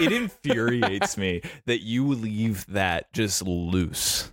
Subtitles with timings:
[0.00, 4.32] it infuriates me that you leave that just loose.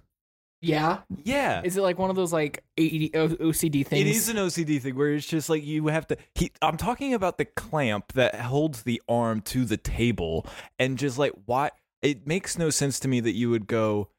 [0.62, 1.00] Yeah.
[1.24, 1.62] Yeah.
[1.64, 4.02] Is it like one of those like AD OCD things?
[4.02, 6.18] It is an OCD thing where it's just like you have to.
[6.34, 10.48] He, I'm talking about the clamp that holds the arm to the table,
[10.80, 11.72] and just like why
[12.02, 14.10] it makes no sense to me that you would go.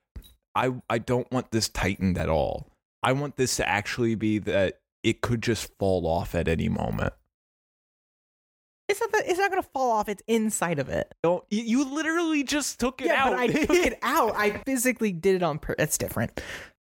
[0.55, 2.71] I I don't want this tightened at all.
[3.03, 7.13] I want this to actually be that it could just fall off at any moment.
[8.89, 9.13] It's not.
[9.13, 10.09] That, it's not gonna fall off.
[10.09, 11.13] It's inside of it.
[11.23, 13.31] Don't you, you literally just took it yeah, out.
[13.31, 14.35] but I took it out.
[14.37, 15.83] I physically did it on purpose.
[15.83, 16.41] It's different.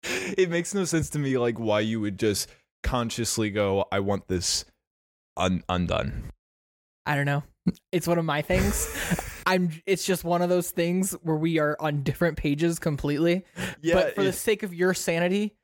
[0.03, 2.49] it makes no sense to me like why you would just
[2.83, 4.65] consciously go i want this
[5.37, 6.33] un- undone
[7.07, 7.43] I don't know.
[7.91, 8.89] It's one of my things.
[9.47, 9.71] I'm.
[9.87, 13.45] It's just one of those things where we are on different pages completely.
[13.81, 15.57] Yeah, but for the sake of your sanity,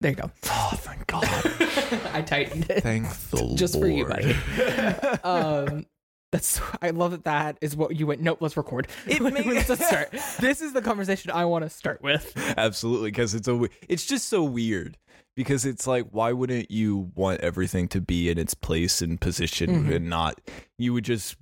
[0.00, 0.30] there you go.
[0.46, 1.24] oh thank god
[2.12, 2.82] I tightened it.
[2.82, 4.32] thank the Just for you, buddy.
[5.24, 5.86] um
[6.32, 8.88] that's i love that that is what you went nope let's record.
[9.06, 10.10] It make- let's start.
[10.40, 12.32] This is the conversation i want to start with.
[12.56, 14.96] Absolutely because it's a it's just so weird
[15.36, 19.86] because it's like why wouldn't you want everything to be in its place and position
[19.86, 19.94] Mhm.
[19.96, 20.40] and not
[20.78, 21.36] you would just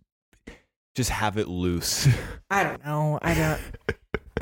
[0.95, 2.07] just have it loose.
[2.51, 3.61] I don't know i don't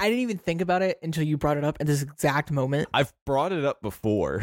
[0.00, 2.88] i didn't even think about it until you brought it up at this exact moment.
[2.92, 4.42] I've brought it up before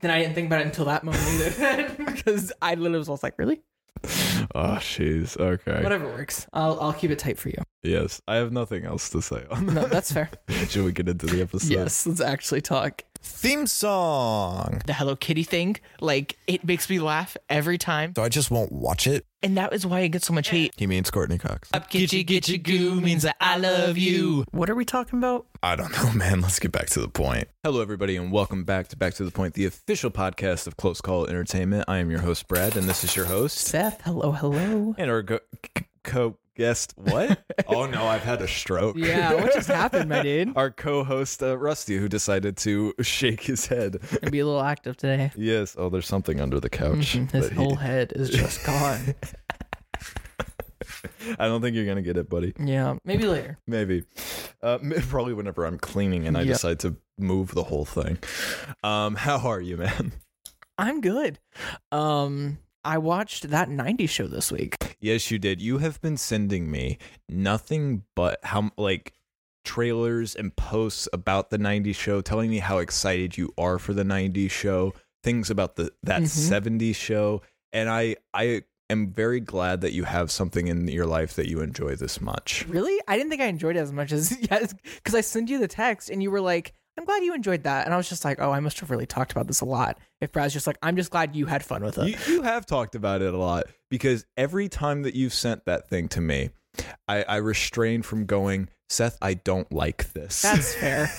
[0.00, 1.90] then i didn't think about it until that moment either.
[2.14, 3.60] Because i literally was like really?
[4.54, 5.38] Oh jeez.
[5.38, 5.82] Okay.
[5.82, 6.46] Whatever works.
[6.52, 7.62] I'll i'll keep it tight for you.
[7.82, 8.20] Yes.
[8.28, 9.72] I have nothing else to say on that.
[9.74, 10.28] no that's fair.
[10.68, 11.70] Should we get into the episode?
[11.70, 14.82] Yes let's actually talk Theme song.
[14.86, 18.70] the hello kitty thing like it makes me laugh every time So I just won't
[18.70, 19.24] watch it.
[19.42, 21.70] and that is why it gets so much hate He means Courteney Cox.
[21.72, 24.44] Up gitchy gitchy goo means that I love you.
[24.50, 25.46] What are we talking about?
[25.62, 26.42] I don't know, man.
[26.42, 27.48] Let's get back to the point.
[27.62, 31.00] Hello, everybody, and welcome back to Back to the Point, the official podcast of Close
[31.00, 31.84] Call Entertainment.
[31.88, 34.94] I am your host, Brad, and this is your host Seth, hello, hello.
[34.98, 35.40] and our go-
[36.02, 36.94] co guest.
[36.96, 37.42] What?
[37.68, 38.96] oh no, I've had a stroke.
[38.96, 40.52] Yeah, what just happened, my dude?
[40.56, 43.98] Our co-host uh, Rusty, who decided to shake his head.
[44.20, 45.30] Gonna be a little active today.
[45.36, 45.74] yes.
[45.78, 47.14] Oh, there's something under the couch.
[47.16, 49.14] Mhm, His that he- whole head is just gone.
[51.38, 52.52] I don't think you're gonna get it, buddy.
[52.58, 53.58] yeah, maybe later.
[53.66, 54.04] Maybe.
[54.62, 54.78] Uh,
[55.08, 56.52] probably whenever I'm cleaning and I Yep.
[56.54, 58.18] decide to move the whole thing.
[58.82, 60.12] Um, how are you, man?
[60.78, 61.38] I'm good.
[61.92, 64.93] Um, I watched that '90s show this week.
[65.04, 65.60] Yes, you did.
[65.60, 66.96] You have been sending me
[67.28, 69.12] nothing but how like
[69.62, 74.02] trailers and posts about the 90s show telling me how excited you are for the
[74.02, 76.28] 90s show, things about the that Mhm.
[76.28, 81.34] 70s show, and I I am very glad that you have something in your life
[81.34, 82.66] that you enjoy this much.
[82.66, 82.98] Really?
[83.06, 85.68] I didn't think I enjoyed it as much as yes, because I sent you the
[85.68, 88.40] text and you were like, "I'm glad you enjoyed that," and I was just like,
[88.40, 90.96] "Oh, I must have really talked about this a lot." If Brad's just like, "I'm
[90.96, 93.64] just glad you had fun with it." You, you have talked about it a lot
[93.90, 96.50] because every time that you've sent that thing to me,
[97.08, 100.42] I, I restrain from going, Seth, I don't like this.
[100.42, 101.10] That's fair.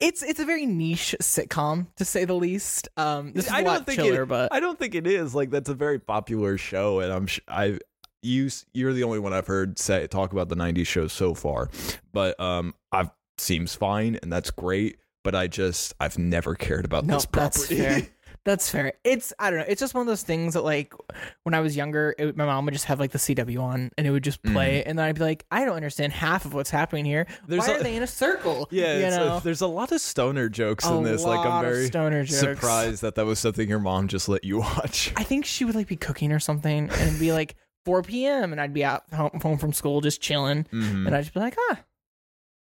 [0.00, 2.88] It's it's a very niche sitcom to say the least.
[2.96, 5.06] Um, this is a I lot don't think chiller, it, but I don't think it
[5.06, 5.34] is.
[5.34, 7.78] Like that's a very popular show, and I'm sh- I
[8.22, 11.70] you you're the only one I've heard say talk about the '90s show so far.
[12.12, 13.10] But um, I've
[13.42, 14.98] seems fine, and that's great.
[15.24, 18.06] But I just I've never cared about no, this that's fair.
[18.44, 18.94] That's fair.
[19.04, 19.64] It's I don't know.
[19.68, 20.92] It's just one of those things that like
[21.44, 24.04] when I was younger, it, my mom would just have like the CW on, and
[24.04, 26.68] it would just play, and then I'd be like, I don't understand half of what's
[26.70, 27.26] happening here.
[27.26, 27.46] Mm.
[27.46, 28.66] There's Why a- are they in a circle?
[28.72, 29.38] yeah, you it's a- know.
[29.44, 31.22] there's a lot of stoner jokes in A this.
[31.22, 32.40] Like I'm very stoner jokes.
[32.40, 35.12] surprised that that was something your mom just let you watch.
[35.14, 37.54] I think she would like be cooking or something, and be like
[37.84, 38.50] 4 p.m.
[38.50, 41.06] and I'd be out home, home from school just chilling, Mhm.
[41.06, 41.78] and I'd just be like, ah,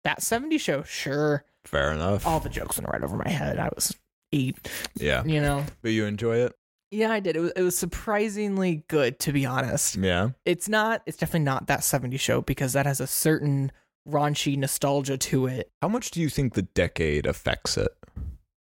[0.05, 1.43] that 70 show, sure.
[1.65, 2.25] Fair enough.
[2.25, 3.59] All the jokes went right over my head.
[3.59, 3.93] I was
[4.31, 4.55] eight,
[4.95, 5.65] yeah, you know.
[5.81, 6.53] but you enjoy it.
[6.91, 7.35] Yeah, I did.
[7.35, 9.95] It was, it was surprisingly good, to be honest.
[9.97, 10.29] Yeah.
[10.45, 11.01] It's not.
[11.05, 13.71] It's definitely not that 70 show because that has a certain
[14.07, 17.89] raunchy nostalgia to it, How much do you think the decade affects it?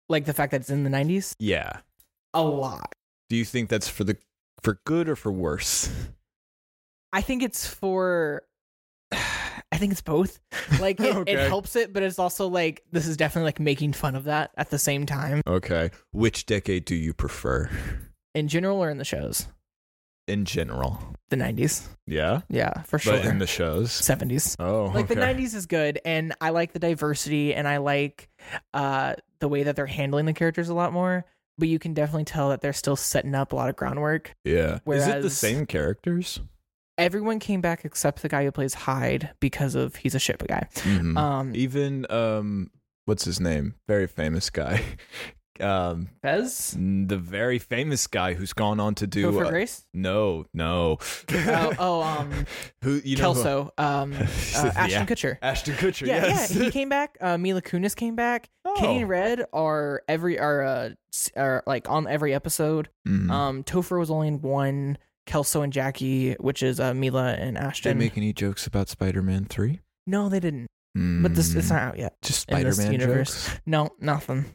[0.09, 1.34] like the fact that it's in the 90s.
[1.39, 1.81] Yeah.
[2.33, 2.95] A lot.
[3.28, 4.16] Do you think that's for the
[4.62, 5.91] for good or for worse?
[7.12, 8.43] I think it's for.
[9.72, 10.41] I think it's both.
[10.80, 11.32] Like it, Okay.
[11.32, 14.50] it helps it, but it's also like this is definitely like making fun of that
[14.56, 15.91] at the same time Okay.
[16.12, 17.68] Which decade do you prefer
[18.34, 19.48] in general or in the shows.
[20.28, 20.98] in general?
[21.30, 22.42] The 90s, Yeah.
[22.48, 23.15] yeah, for sure.
[23.15, 23.91] But in the shows.
[23.91, 24.54] 70s.
[24.59, 28.28] Oh, like the 90s is good and i like the diversity and i like
[28.74, 31.24] uh the way that they're handling the characters a lot more
[31.59, 34.78] but you can definitely tell that they're still setting up a lot of groundwork Yeah.
[34.86, 36.41] Is it the same characters?
[36.98, 40.66] Everyone came back except the guy who plays hyde because of he's a ship guy
[40.74, 41.16] Mhm.
[41.16, 42.71] um Even um
[43.06, 43.74] what's his name?
[43.86, 44.83] Very famous guy.
[45.60, 46.77] Um, Fez?
[46.78, 49.33] the very famous guy who's gone on to do.
[49.33, 49.84] Topher uh, Grace?
[49.92, 50.98] no, no.
[51.33, 52.30] oh, oh, um,
[52.84, 53.33] who you know?
[53.34, 54.16] who- Kelso, um, uh,
[54.77, 55.04] Ashton Yeah.
[55.06, 55.36] Kutcher.
[55.42, 56.06] Ashton Kutcher.
[56.06, 56.54] Yeah, yes.
[56.54, 57.18] yeah, he came back.
[57.21, 58.51] Uh, Mila Kunis came back.
[58.65, 58.77] Oh.
[58.78, 60.91] Kitty and Red are every are uh
[61.36, 62.89] are like on every episode.
[63.09, 63.28] Mhm.
[63.28, 64.97] Um, Topher was only in one.
[65.28, 67.91] Kelso and Jackie, which is uh, Mila and Ashton.
[67.92, 69.80] Did they make any jokes about Spider-Man Three?
[70.07, 70.66] no, they didn't.
[70.95, 72.16] But this it's not out yet.
[72.22, 73.47] just Spider-Man universe.
[73.47, 73.60] jokes.
[73.66, 74.47] No, nothing.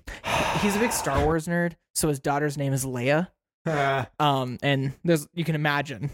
[0.60, 3.30] He's a big Star Wars nerd, so his daughter's name is Leia.
[4.20, 6.10] Um, and there's you can imagine.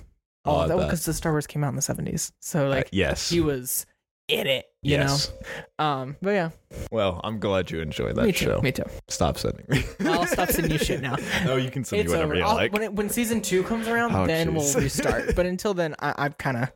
[0.46, 2.90] Oh, Oh, that because the Star Wars came out in the seventies, so Uh, like
[2.92, 3.28] yes.
[3.30, 3.86] he was
[4.30, 5.32] in it, you yes.
[5.80, 5.86] know.
[5.86, 6.50] Um, but yeah,
[6.92, 8.46] Well, I'm glad you enjoyed that me too.
[8.46, 8.62] show.
[8.62, 8.84] Me too.
[9.08, 9.84] Stop sending me.
[10.08, 11.16] I'll stop sending you shit now.
[11.46, 12.40] no, you can send it's me whatever over.
[12.42, 12.72] you I'll- like.
[12.74, 14.76] when it, when season two comes around, Oh, then jeez.
[14.76, 15.36] we'll restart.
[15.36, 16.70] but until then, I, I've kind of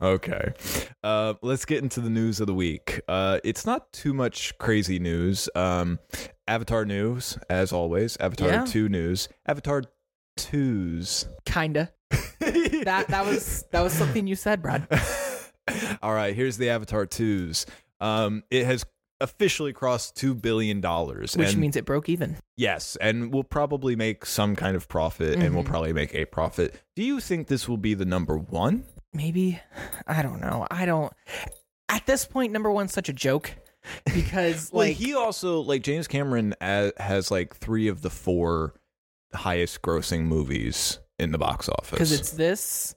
[0.00, 0.52] okay.
[1.02, 3.00] Uh, let's get into the news of the week.
[3.08, 5.48] Uh, it's not too much crazy news.
[5.54, 5.98] Um,
[6.46, 8.16] Avatar news, as always.
[8.18, 8.64] Avatar Yeah.
[8.64, 9.28] 2 news.
[9.46, 9.82] Avatar
[10.38, 11.26] 2's.
[11.46, 11.90] kinda
[12.40, 14.86] that that was that was something you said, Brad.
[16.02, 17.66] All right, here's the Avatar 2's.
[18.00, 18.84] Um, it has
[19.20, 20.80] officially crossed $2 billion.
[20.80, 22.36] Which and means it broke even.
[22.56, 25.68] Yes, and we'll probably make some kind of profit, and we'll Mhm.
[25.68, 26.74] probably make a profit.
[26.96, 28.84] Do you think this will be the number one?
[29.12, 29.60] Maybe
[30.06, 30.66] I don't know.
[30.70, 31.12] I don't.
[31.90, 33.52] At this point, number one's such a joke
[34.14, 38.74] because Like like he also like James Cameron has like three of the four
[39.34, 41.90] highest grossing movies in the box office.
[41.90, 42.94] because it's this,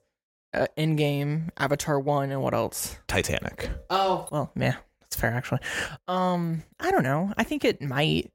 [0.54, 2.98] uh, Endgame, Avatar one, and what else?
[3.08, 3.70] Titanic.
[3.90, 5.60] Oh well, yeah, that's fair actually.
[6.08, 7.34] Um, I don't know.
[7.38, 8.32] I think it might.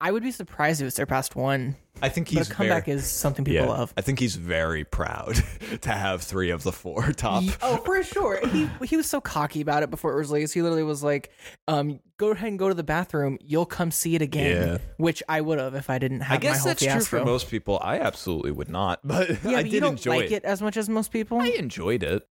[0.00, 1.74] I would be surprised if it surpassed one.
[2.02, 3.94] I think But he's a comeback very, is something people yeah, love.
[3.96, 5.36] I think he's very proud
[5.80, 7.44] to have three of the four top.
[7.62, 8.46] Oh, for sure.
[8.48, 10.52] He he was so cocky about it before it was released.
[10.52, 11.30] He literally was like,
[11.66, 13.38] um, "Go ahead and go to the bathroom.
[13.40, 14.78] You'll come see it again." Yeah.
[14.98, 16.98] Which I would have if I didn't have I guess my whole that's fiasco.
[17.08, 17.78] true for most people.
[17.82, 20.44] I absolutely would not, but Yeah, I but did don't enjoy like it.
[20.44, 21.40] as much as most people.
[21.40, 22.28] I enjoyed it.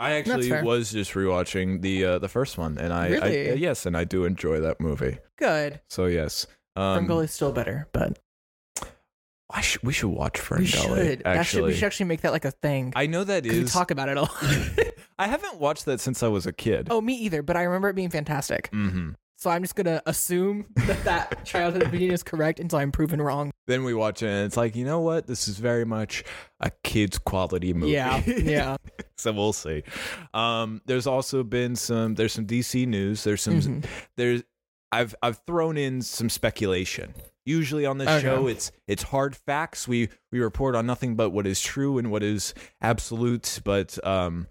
[0.00, 3.50] I actually was just rewatching the uh, the first one, and I, I Really?
[3.52, 5.18] uh, yes, and I do enjoy that movie.
[5.38, 5.80] Good.
[5.88, 8.18] So yes, um, is still better, but
[9.50, 10.58] I sh- we should watch Ferngully.
[10.60, 10.88] we should.
[10.90, 11.26] That should.
[11.26, 12.92] Actually, We should actually make that like a thing.
[12.96, 13.52] I know that is.
[13.58, 14.32] We talk about it a lot.
[15.18, 16.88] I haven't watched that since I was a kid.
[16.90, 17.42] oh, me either.
[17.42, 18.68] But I remember it being fantastic.
[18.72, 23.20] hmm So I'm just gonna assume that that childhood opinion is correct until I'm proven
[23.22, 23.52] wrong.
[23.66, 25.26] Then we watch it, and it's like, you know what?
[25.28, 26.24] This is very much
[26.60, 27.92] a kid's quality movie.
[27.92, 28.22] Yeah.
[28.26, 28.76] Yeah.
[29.16, 29.84] so we'll see.
[30.32, 32.14] Um, there's also been some.
[32.14, 33.22] There's some DC news.
[33.22, 33.60] There's some.
[33.60, 33.84] Mhm.
[34.16, 34.42] There's.
[34.94, 37.14] I've I've thrown in some speculation.
[37.46, 38.22] Usually on this Okay.
[38.22, 39.86] show, it's it's hard facts.
[39.86, 43.60] We we report on nothing but what is true and what is absolute.
[43.64, 44.46] But um,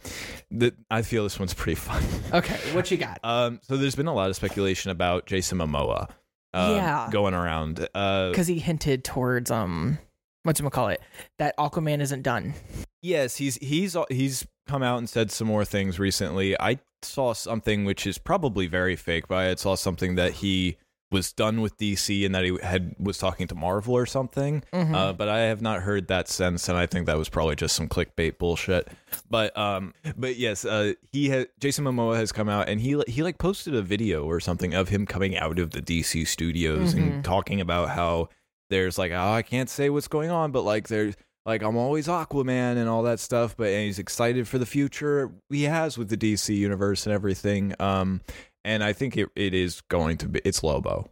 [0.51, 2.03] the, I feel this one's pretty fun.
[2.33, 2.57] Okay.
[2.75, 3.19] What you got?
[3.23, 6.09] Um, so there's been a lot of speculation about Jason Momoa.
[6.53, 7.07] Um, Yeah.
[7.11, 7.87] going around.
[7.95, 9.97] Uh, Because he hinted towards um,
[10.43, 11.01] what's it call it?
[11.39, 12.53] That Aquaman isn't done.
[13.01, 16.55] Yes, he's he's he's come out and said some more things recently.
[16.59, 20.77] I saw something which is probably very fake, but I saw something that he
[21.11, 24.63] was done with DC and that he had was talking to Marvel or something.
[24.73, 24.95] Mhm.
[24.95, 27.75] Uh, but I have not heard that since, and I think that was probably just
[27.75, 28.87] some clickbait bullshit.
[29.29, 33.21] But um, but yes, uh, he has Jason Momoa has come out and he he
[33.21, 36.97] like posted a video or something of him coming out of the DC studios Mhm.
[36.97, 38.29] and talking about how
[38.71, 41.13] there's like oh I can't say what's going on, but like there's
[41.45, 45.31] like I'm always Aquaman and all that stuff, but and he's excited for the future
[45.49, 47.75] he has with the DC universe and everything.
[47.79, 48.21] Um,
[48.63, 51.09] and I think it, it is going to be it's Lobo.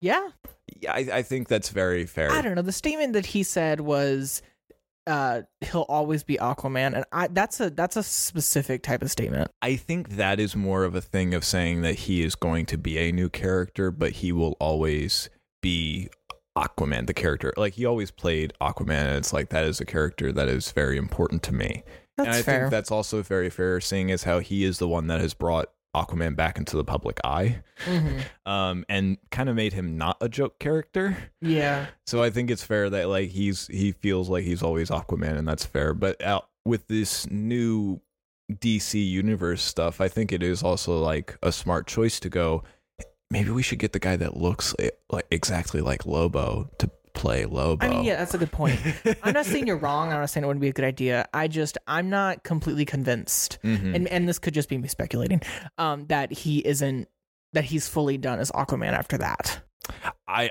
[0.00, 0.28] yeah.
[0.80, 2.30] Yeah, I, I think that's very fair.
[2.30, 2.62] I don't know.
[2.62, 4.42] The statement that he said was,
[5.06, 9.50] uh, he'll always be Aquaman, and I that's a that's a specific type of statement.
[9.62, 12.76] I think that is more of a thing of saying that he is going to
[12.76, 15.30] be a new character, but he will always
[15.62, 16.10] be
[16.58, 17.52] Aquaman, the character.
[17.56, 20.96] Like he always played Aquaman, and it's like that is a character that is very
[20.96, 21.82] important to me.
[22.16, 22.60] That's and I fair.
[22.62, 25.70] think that's also very fair, seeing as how he is the one that has brought
[25.96, 28.22] Aquaman back into the public eye, Mhm.
[28.46, 31.16] um, and kind of made him not a joke character.
[31.40, 31.86] Yeah.
[32.06, 35.46] So I think it's fair that like he's he feels like he's always Aquaman, and
[35.46, 35.94] that's fair.
[35.94, 38.00] But out with this new
[38.52, 42.64] DC universe stuff, I think it is also like a smart choice to go.
[43.30, 47.44] Maybe we should get the guy that looks like, like exactly like Lobo to play
[47.44, 47.84] Lobo.
[47.86, 48.80] I mean, yeah, that's a good point.
[49.22, 50.12] I'm not saying you're wrong.
[50.12, 51.26] I'm not saying it wouldn't be a good idea.
[51.34, 53.94] I just I'm not completely convinced, Mhm.
[53.94, 55.42] and and this could just be me speculating,
[55.76, 57.08] um, that he isn't
[57.52, 59.60] that he's fully done as Aquaman after that.
[60.26, 60.50] I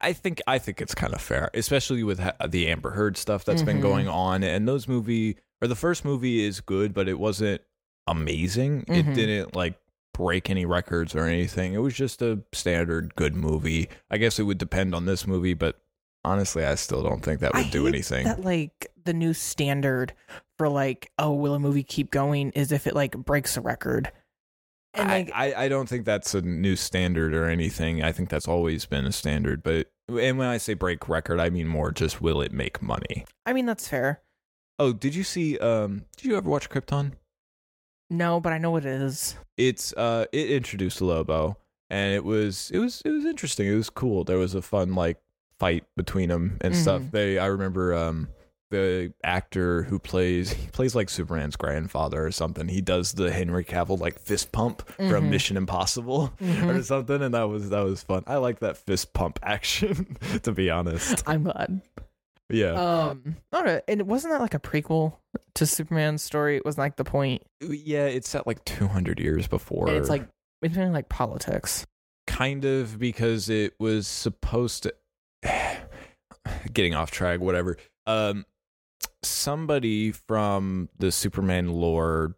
[0.00, 3.44] I- think I think it's kind of fair, especially with ha- the Amber Heard stuff
[3.44, 3.82] that's been Mhm.
[3.82, 4.44] going on.
[4.44, 7.62] And those movie or the first movie is good, but it wasn't
[8.06, 8.82] amazing.
[8.84, 8.96] Mhm.
[8.96, 9.74] It didn't like
[10.12, 11.74] break any records or anything.
[11.74, 13.88] It was just a standard good movie.
[14.10, 15.80] I guess it would depend on this movie, but
[16.24, 18.24] honestly, I still don't think that would I do anything.
[18.24, 20.14] That like the new standard
[20.58, 22.50] for like, oh, will a movie keep going?
[22.50, 24.12] Is if it like breaks a record.
[24.94, 28.02] And I, like, I, I don't think that's a new standard or anything.
[28.02, 29.62] I think that's always been a standard.
[29.62, 33.24] But and when I say break record, I mean more just will it make money?
[33.46, 34.20] I mean that's fair.
[34.78, 35.58] Oh, did you see?
[35.58, 37.12] Um, did you ever watch Krypton?
[38.12, 39.36] No, but I know what it is.
[39.56, 41.56] It's uh, it introduced Lobo,
[41.90, 43.66] and it was it was it was interesting.
[43.66, 44.22] It was cool.
[44.24, 45.18] There was a fun like
[45.58, 47.02] fight between them and stuff.
[47.02, 47.10] Mhm.
[47.12, 48.28] They I remember um
[48.70, 52.68] the actor who plays he plays like Superman's grandfather or something.
[52.68, 55.28] He does the Henry Cavill like fist pump from Mhm.
[55.30, 56.84] Mission Impossible or Mhm.
[56.84, 58.24] something, and that was that was fun.
[58.26, 61.22] I like that fist pump action, to be honest.
[61.26, 61.82] I'm glad.
[62.52, 65.14] Yeah, Um, all right, and wasn't that like a prequel
[65.54, 66.56] to Superman's story?
[66.56, 68.04] It was like the point, yeah.
[68.06, 69.88] It's set like two hundred years before.
[69.88, 70.26] and it's like
[70.60, 71.86] it's mainly like politics.
[72.26, 74.94] kind of because it was supposed to
[76.72, 78.44] getting off track whatever um
[79.22, 82.36] somebody from the superman lore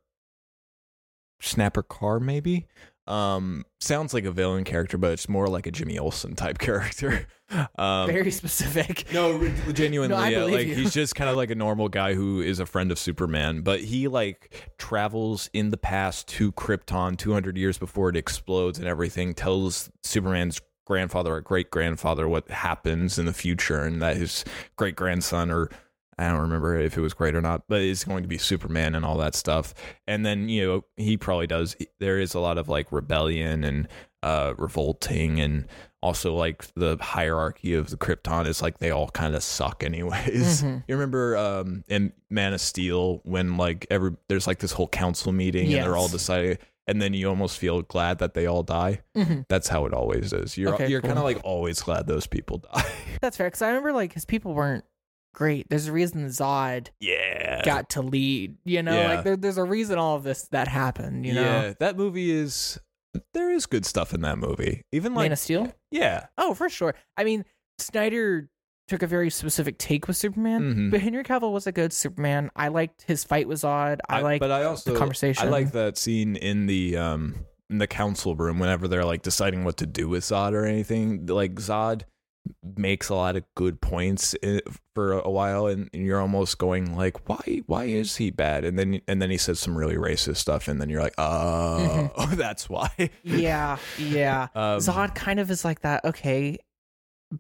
[1.41, 2.67] Snapper Carr maybe
[3.07, 7.27] um sounds like a villain character but it's more like a jimmy olsen type character
[7.77, 9.05] um Very specific.
[9.13, 10.75] no, genuinely, No, yeah, like you.
[10.75, 13.81] he's just kind of like a normal guy who is a friend of Superman, but
[13.81, 19.35] he like travels in the past to Krypton 200 years before it explodes and everything.
[19.35, 24.43] Tells Superman's grandfather or great grandfather what happens in the future, and that his
[24.77, 25.69] great grandson or
[26.19, 28.95] I don't remember if it was great or not, but is going to be Superman
[28.95, 29.75] and all that stuff.
[30.07, 31.77] And then you know he probably does.
[32.01, 33.89] There is a lot of like rebellion and
[34.23, 35.67] uh, revolting and
[36.03, 40.63] also like the hierarchy of the Krypton is like they all kind of suck anyways.
[40.63, 40.85] Mhm.
[40.89, 45.33] You remember um in Man of Steel when like every there's like this whole council
[45.33, 46.13] meeting and they're all Yes.
[46.13, 49.01] deciding and then you almost feel glad that they all die.
[49.17, 49.47] Mhm.
[49.49, 50.57] That's how it always is.
[50.59, 51.09] You're Okay, you're cool.
[51.09, 52.85] kind of like always glad those people die.
[53.23, 54.85] That's fair because I remember like his people weren't
[55.35, 55.69] great.
[55.69, 57.61] There's a reason Zod yeah.
[57.63, 58.57] got to lead.
[58.65, 59.09] You know, Yeah.
[59.17, 61.27] like there, there's a reason all of this that happened.
[61.27, 62.79] You know, Yeah, that movie is
[63.35, 64.83] there is good stuff in that movie.
[64.93, 65.73] Even like Man of Steel.
[65.91, 66.27] yeah.
[66.39, 66.95] Oh, for sure.
[67.17, 67.45] I mean,
[67.79, 68.49] Snyder
[68.89, 70.91] took a very specific take with Superman, Mhm.
[70.91, 72.51] but Henry Cavill was a good Superman.
[72.55, 73.99] I liked his fight with Zod.
[74.09, 75.47] I, like but I also the conversation.
[75.47, 77.35] I like that scene in the um
[77.71, 81.27] in the council room whenever they're like deciding what to do with Zod or anything.
[81.27, 82.03] Like Zod
[82.77, 84.35] makes a lot of good points
[84.95, 88.65] for a while, and, you're almost going like, why why is he bad?
[88.65, 92.11] And then and then he says some really racist stuff, and then you're like, oh,
[92.35, 92.91] that's why.
[93.23, 94.49] yeah, yeah.
[94.55, 96.05] Um, Zod kind of is like that.
[96.05, 96.59] Okay,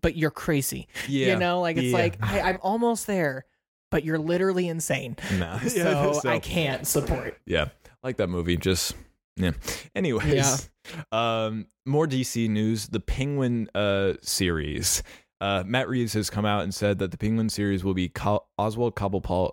[0.03, 0.89] but you're crazy.
[1.09, 1.99] yeah, You know, like it's Yeah.
[1.99, 3.45] like I, I'm almost there,
[3.91, 5.17] but you're literally insane.
[5.39, 5.59] Nah.
[5.69, 7.39] So, So- I can't support.
[7.47, 7.69] yeah
[8.03, 8.95] like that movie just
[9.37, 9.51] yeah
[9.95, 11.03] anyways Yeah.
[11.13, 15.03] um more dc news the penguin uh series
[15.41, 18.11] uh matt reeves has come out and said that the penguin series will be
[18.59, 19.53] oswald cobblepot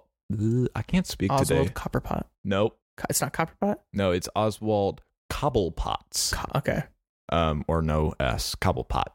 [0.75, 1.41] i can't speak today.
[1.41, 2.23] Oswald today Copperpot.
[2.43, 2.77] nope
[3.09, 3.77] It's not Copperpot.
[3.93, 6.83] no it's oswald cobblepots Co- okay.
[7.31, 9.05] um or no s cobblepot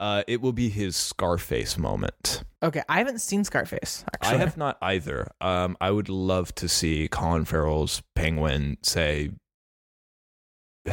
[0.00, 2.82] uh it will be his scarface moment Okay.
[2.88, 4.04] I haven't seen Scarface.
[4.14, 5.30] Actually, I have not either.
[5.40, 9.30] Um, I would love to see Colin Farrell's penguin say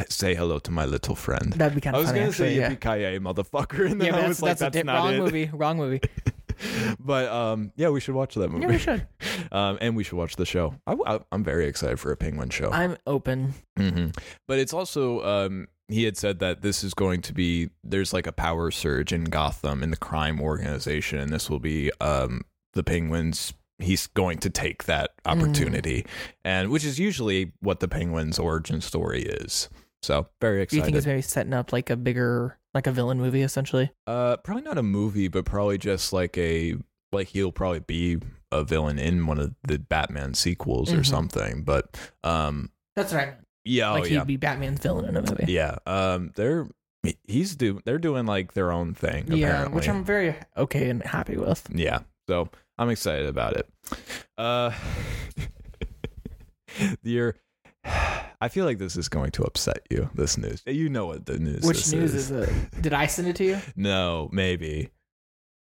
[0.08, 1.52] say hello to my little friend.
[1.52, 2.20] That'd be kind I was funny.
[2.20, 2.70] gonna actually, say yeah.
[2.70, 4.96] yippee ki motherfucker, and then yeah, I was that's, like, that's, that's, a di- not
[4.96, 5.18] wrong it.
[5.18, 5.50] movie.
[5.52, 6.00] Wrong movie.
[7.00, 8.62] but um, yeah, we should watch that movie.
[8.62, 9.06] Yeah, we should.
[9.52, 10.74] um, and we should watch the show.
[10.86, 12.70] I, am very excited for a penguin show.
[12.70, 13.54] I'm open.
[13.76, 14.08] hmm
[14.46, 18.26] But it's also um, he had said that this is going to be there's like
[18.26, 22.82] a power surge in Gotham in the crime organization, and this will be um, the
[22.82, 23.54] Penguins.
[23.78, 26.06] He's going to take that opportunity,
[26.44, 29.68] and which is usually what the Penguins' origin story is.
[30.04, 30.70] So very excited.
[30.70, 33.90] Do you think he's maybe setting up like a bigger, like a villain movie, essentially?
[34.06, 36.74] uh, probably not a movie, but probably just like a
[37.12, 38.18] like he'll probably be
[38.52, 41.06] a villain in one of the Batman sequels or Mhm.
[41.06, 41.62] something.
[41.62, 43.34] But um, That's right.
[43.64, 44.18] Yeah, oh like yeah.
[44.18, 45.50] he'd be Batman's villain in a movie.
[45.52, 46.68] Yeah, um, they're
[47.24, 49.26] he's do they're doing like their own thing.
[49.28, 49.76] Yeah, apparently.
[49.76, 51.66] which I'm very okay and happy with.
[51.74, 52.00] yeah.
[52.28, 53.68] So I'm excited about it.
[54.36, 54.70] Uh,
[57.02, 57.36] you're.
[58.44, 60.10] I feel like this is going to upset you.
[60.14, 61.62] This news, you know what the news.
[61.64, 62.30] Which this news is.
[62.30, 62.82] is it?
[62.82, 63.58] Did I send it to you?
[63.76, 64.90] No, maybe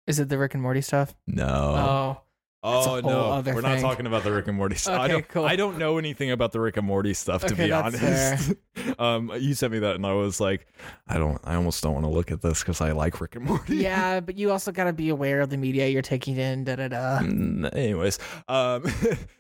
[0.06, 1.16] Is it the Rick and Morty stuff?
[1.28, 2.18] no.
[2.18, 2.22] oh,
[2.66, 3.82] Oh no, we're not thing.
[3.82, 5.00] talking about the Rick and Morty stuff.
[5.00, 5.28] I Okay, don't.
[5.30, 5.46] cool.
[5.46, 8.54] I don't know anything about the Rick and Morty stuff to Okay, be honest.
[9.00, 10.66] um, you sent me that, and I was like,
[11.08, 11.40] I don't.
[11.44, 13.78] I almost don't want to look at this because I like Rick and Morty.
[13.78, 16.64] yeah, but you also got to be aware of the media you're taking in.
[16.66, 17.20] Da da da.
[17.20, 18.84] Mm, anyways um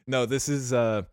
[0.08, 1.04] no this is uh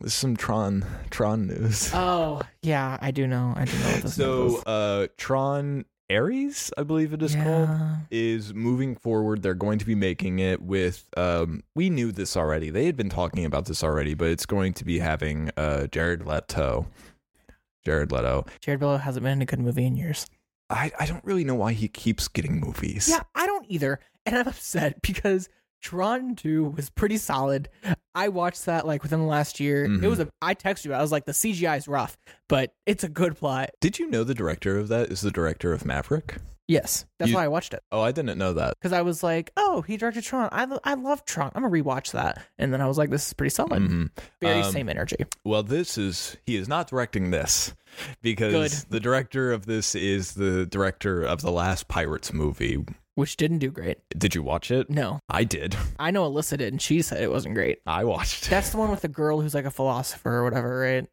[0.00, 1.90] This is some Tron Tron news.
[1.92, 3.52] Oh yeah, I do know.
[3.56, 7.68] I do know what this so uh Tron Ares, I believe it is called.
[8.10, 9.42] Is moving forward.
[9.42, 11.06] They're going to be making it with.
[11.16, 12.70] Um, we knew this already.
[12.70, 16.26] They had been talking about this already, but it's going to be having uh, Jared
[16.26, 16.86] Leto.
[17.84, 18.44] Jared Leto.
[18.60, 20.26] Jared Leto hasn't been in a good movie in years.
[20.68, 23.08] I, I don't really know why he keeps getting movies.
[23.08, 24.00] Yeah, I don't either.
[24.26, 25.48] And I'm upset because
[25.80, 27.68] Tron 2 was pretty solid.
[28.14, 29.86] I watched that like within the last year.
[29.88, 30.02] Mhm.
[30.02, 30.92] It was a I texted you.
[30.92, 32.16] I was like the CGI is rough,
[32.48, 33.70] but it's a good plot.
[33.80, 36.36] Did you know the director of that is the director of Maverick?
[36.68, 37.04] Yes.
[37.18, 37.82] That's You- why I watched it.
[37.90, 38.74] Oh, I didn't know that.
[38.80, 40.48] Cuz I was like, "Oh, he directed Tron.
[40.52, 41.50] I I love Tron.
[41.54, 44.10] I'm going to rewatch that." And then I was like, "This is pretty solid." Mhm.
[44.40, 45.16] Very Um, same energy.
[45.44, 47.74] Well, this is he is not directing this
[48.22, 48.90] because Good.
[48.90, 52.84] the director of this is the director of the last Pirates movie.
[53.20, 53.98] Which didn't do great.
[54.16, 54.88] Did you watch it?
[54.90, 55.20] No.
[55.28, 55.76] I did.
[55.98, 57.78] I know Alyssa did and she said it wasn't great.
[57.86, 58.46] I watched.
[58.46, 58.50] it.
[58.50, 61.06] That's the one with the girl who's like a philosopher or whatever, right?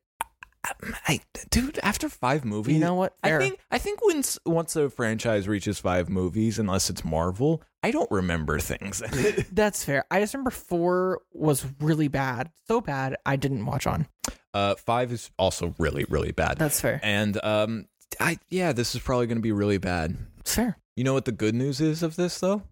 [1.08, 3.16] I, dude, after five movies, You know what?
[3.24, 3.40] I Fair.
[3.40, 8.10] think I think once once a franchise reaches five movies, unless it's Marvel, I don't
[8.12, 9.02] remember things.
[9.52, 10.04] That's fair.
[10.12, 12.52] I just remember 4 was really bad.
[12.68, 14.08] So bad I didn't watch on.
[14.54, 17.00] uh, five is also really really bad, That's fair.
[17.02, 17.86] and um,
[18.20, 20.18] I yeah, this is probably going to be really bad.
[20.40, 20.78] It's fair.
[20.98, 22.64] You know what the good news is of this though?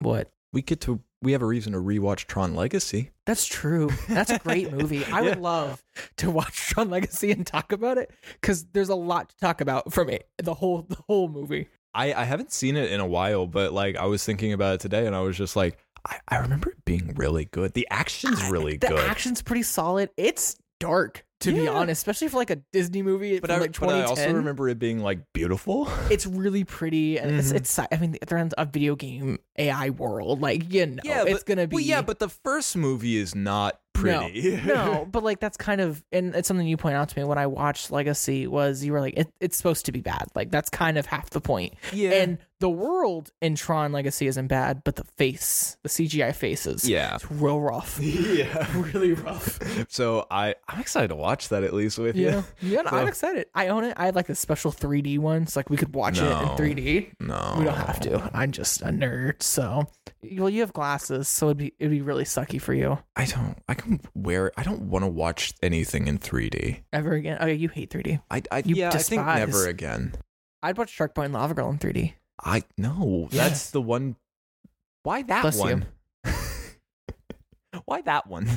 [0.00, 0.30] What?
[0.52, 3.10] We get to we have a reason to rewatch Tron Legacy.
[3.26, 3.90] That's true.
[4.08, 5.04] That's a great movie.
[5.06, 5.40] I would Yeah.
[5.42, 5.82] love
[6.18, 9.92] to watch Tron Legacy and talk about it because there's a lot to talk about
[9.92, 10.28] from it.
[10.38, 11.68] The whole the whole movie.
[11.94, 14.80] I I haven't seen it in a while, but like I was thinking about it
[14.80, 17.74] today, and I was just like, I, I remember it being really good.
[17.74, 18.98] The action's really the good.
[18.98, 20.10] The action's pretty solid.
[20.16, 23.90] It's dark to be honest, especially for like a Disney movie but I, like but
[23.90, 25.88] I also remember it being like beautiful.
[26.10, 27.56] it's really pretty and it's Mhm.
[27.56, 27.78] it's.
[27.78, 30.40] I mean, they're in a video game AI world.
[30.40, 31.74] Like you know, it's but, gonna be.
[31.76, 34.60] Well, yeah, but the first movie is not pretty.
[34.66, 37.38] no, but like that's kind of and it's something you point out to me when
[37.38, 40.26] I watched Legacy was you were like it, it's supposed to be bad.
[40.34, 41.74] Like that's kind of half the point.
[41.92, 46.88] yeah, And the world in Tron Legacy isn't bad, but the face, the CGI faces,
[46.88, 48.66] yeah, it's real rough, yeah.
[48.92, 49.58] really rough.
[49.90, 52.70] So I I'm excited to watch that at least with Yeah, you.
[52.74, 53.46] yeah, no, I'm excited.
[53.54, 53.94] I own it.
[53.96, 57.12] I had like a special 3D one, so like we could watch it in 3D.
[57.20, 58.30] No, We don't have to.
[58.34, 59.86] I'm just a nerd, so
[60.36, 63.56] well, you have glasses, so it'd be it'd be really sucky for you I don't.
[63.68, 64.50] I can wear.
[64.56, 66.82] I don't want to watch anything in 3D.
[66.92, 67.38] ever again.
[67.40, 68.20] Oh, you hate 3D.
[68.30, 68.88] I, I You yeah.
[68.88, 69.38] I think despise.
[69.38, 70.14] never again.
[70.62, 72.14] I'd watch Shark Boy and Lava Girl in 3D.
[72.42, 73.28] I no.
[73.30, 73.48] Yeah.
[73.48, 74.16] That's the one.
[75.02, 75.86] Why that Bless one?
[77.84, 78.48] why that one?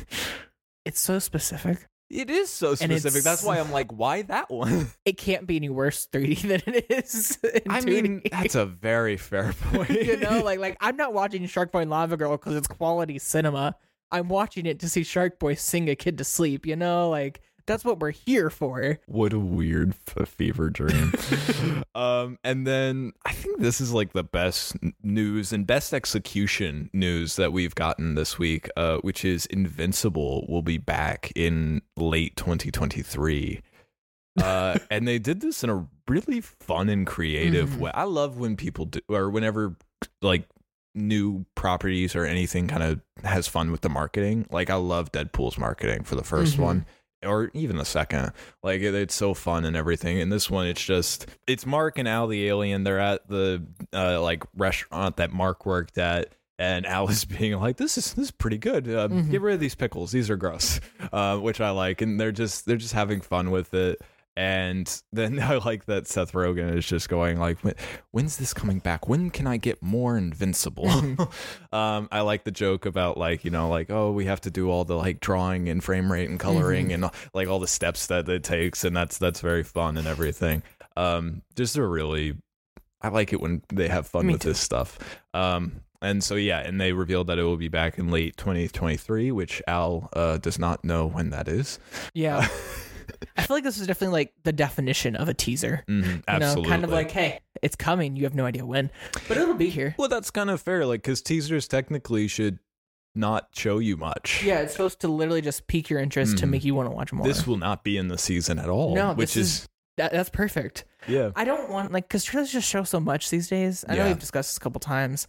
[0.86, 1.88] It's so specific.
[2.10, 3.24] It is so specific.
[3.24, 4.88] That's why I'm like, why that one?
[5.06, 7.38] It can't be any worse 3D than it is.
[7.70, 7.86] I 2D.
[7.86, 9.90] mean, that's a very fair point.
[9.90, 13.18] you know, like like I'm not watching Shark Boy and Lava Girl because it's quality
[13.20, 13.76] cinema.
[14.12, 16.66] I'm watching it to see Shark Boy sing a kid to sleep.
[16.66, 17.42] You know, like
[17.72, 19.00] that's what we're here for.
[19.08, 21.14] What a weird f- fever dream.
[21.96, 27.38] um, and then I think this is like the best news and best execution news
[27.38, 33.62] that we've gotten this week, uh, which is Invincible will be back in late 2023.
[34.42, 37.78] Uh, and they did this in a really fun and creative Mhm.
[37.80, 37.92] way.
[37.94, 39.76] I love when people do, or whenever
[40.22, 40.48] like
[40.94, 44.46] new properties or anything kind of has fun with the marketing.
[44.52, 46.60] Like I love Deadpool's marketing for the 1st Mhm.
[46.60, 46.86] one
[47.24, 48.32] or even the second.
[48.64, 50.20] Like it, it's so fun and everything.
[50.20, 52.84] And this one, it's just it's Mark and Al the alien.
[52.84, 56.34] They're at the uh, like restaurant that Mark worked at.
[56.60, 58.88] And Al is being like, "This is this is pretty good.
[58.88, 59.32] Uh, Mhm.
[59.32, 60.80] Get rid of these pickles; these are gross,"
[61.12, 62.02] uh, which I like.
[62.02, 64.00] And they're just they're just having fun with it.
[64.38, 67.58] And then I like that Seth Rogen is just going like,
[68.12, 69.08] "When's this coming back?
[69.08, 70.90] When can I get more Invincible?"
[71.72, 74.70] um, I like the joke about like you know like oh we have to do
[74.70, 78.28] all the like drawing and frame rate and coloring and like all the steps that
[78.30, 80.64] it takes, and that's that's very fun and everything.
[80.98, 82.36] Um, just a really,
[83.02, 84.50] I like it when they have fun Me with too.
[84.50, 84.98] this stuff.
[85.34, 89.32] Um, and so yeah, and they revealed that it will be back in late 2023,
[89.32, 91.80] which Al uh, does not know when that is.
[92.14, 92.48] Yeah,
[93.38, 95.84] I feel like this is definitely like the definition of a teaser.
[95.90, 98.16] Mhm, You absolutely, know, kind of like, hey, it's coming.
[98.16, 98.92] You have no idea when,
[99.28, 99.96] but it'll be here.
[99.98, 102.60] well, that's kind of fair, like because teasers technically should
[103.16, 104.42] not show you much.
[104.44, 106.50] Yeah, it's supposed to literally just pique your interest to Mhm.
[106.50, 107.28] make you want to watch more.
[107.28, 108.96] This will not be in the season at all.
[108.96, 110.86] No, which this is, is- that, that's perfect.
[111.08, 111.32] yeah.
[111.36, 113.84] I don't want like because trailers just show so much these days.
[113.90, 114.08] I know Yeah.
[114.10, 115.28] we've discussed this a couple times,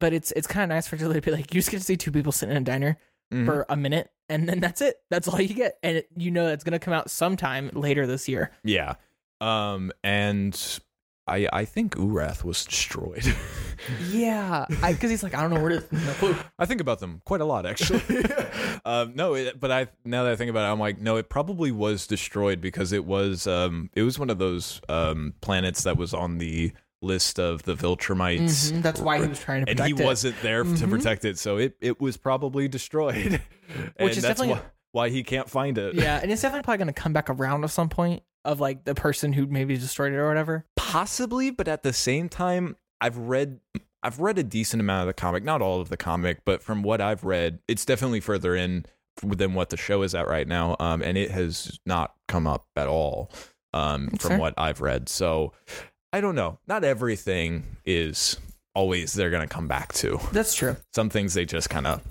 [0.00, 1.84] but it's it's kind of nice for it to be like you just get to
[1.84, 2.98] see two people sitting in a diner
[3.32, 3.44] Mhm.
[3.46, 4.96] for a minute, and then that's it.
[5.10, 8.28] That's all you get, and it, you know it's gonna come out sometime later this
[8.28, 8.50] year.
[8.64, 8.94] Yeah.
[9.40, 10.80] Um and
[11.26, 13.24] I I think Urath was destroyed.
[14.10, 15.94] Yeah, because he's like, I don't know where to.
[15.94, 16.36] No clue.
[16.58, 18.02] I think about them quite a lot, actually.
[18.84, 21.30] um, no, it, but I now that I think about it, I'm like, no, it
[21.30, 25.96] probably was destroyed because it was um, it was one of those um, planets that
[25.96, 28.70] was on the list of the Viltrumites.
[28.72, 29.90] Mhm, That's why he was trying to protect it.
[29.92, 30.06] And he it.
[30.06, 30.90] wasn't there to Mhm.
[30.90, 33.40] protect it, so it, it was probably destroyed.
[33.96, 34.60] and is that's definitely- why,
[34.92, 35.94] why he can't find it.
[35.94, 38.84] Yeah, and it's definitely probably going to come back around at some point of like
[38.84, 40.64] the person who maybe destroyed it or whatever.
[40.76, 43.60] possibly but at the same time i've read
[44.02, 46.82] i've read a decent amount of the comic not all of the comic but from
[46.82, 48.84] what i've read it's definitely further in
[49.22, 52.66] than what the show is at right now um and it has not come up
[52.76, 53.30] at all
[53.74, 54.38] um from fair.
[54.38, 55.52] what i've read so
[56.12, 58.38] i don't know not everything is
[58.74, 60.76] always they're gonna come back to That's true.
[60.94, 62.02] some things they just kind of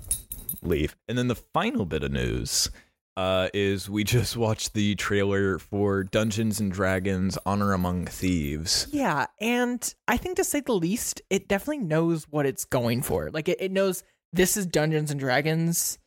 [0.62, 0.94] leave.
[1.08, 2.70] And then the final bit of news
[3.16, 8.86] uh, is we just watched the trailer for Dungeons and Dragons: Honor Among Thieves.
[8.90, 13.30] Yeah, and I think to say the least, it definitely knows what it's going for.
[13.30, 15.98] Like it, it knows this is Dungeons and Dragons.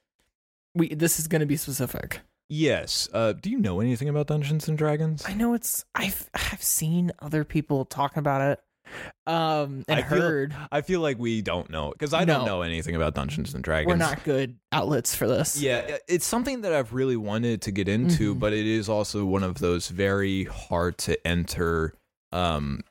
[0.76, 2.22] We this is going to be specific.
[2.50, 3.10] Yes.
[3.14, 5.24] Uh, do you know anything about Dungeons and Dragons?
[5.28, 8.60] I know it's I've I've seen other people talking about it,
[9.26, 12.46] um, and I feel- heard I feel like we don't know because I don't No.
[12.46, 13.88] know anything about Dungeons and Dragons.
[13.88, 15.60] we're not good outlets for this.
[15.60, 18.40] Yeah, i- it's something that I've really wanted to get into, Mhm.
[18.40, 21.94] but it is also one of those very hard to enter
[22.32, 22.82] um,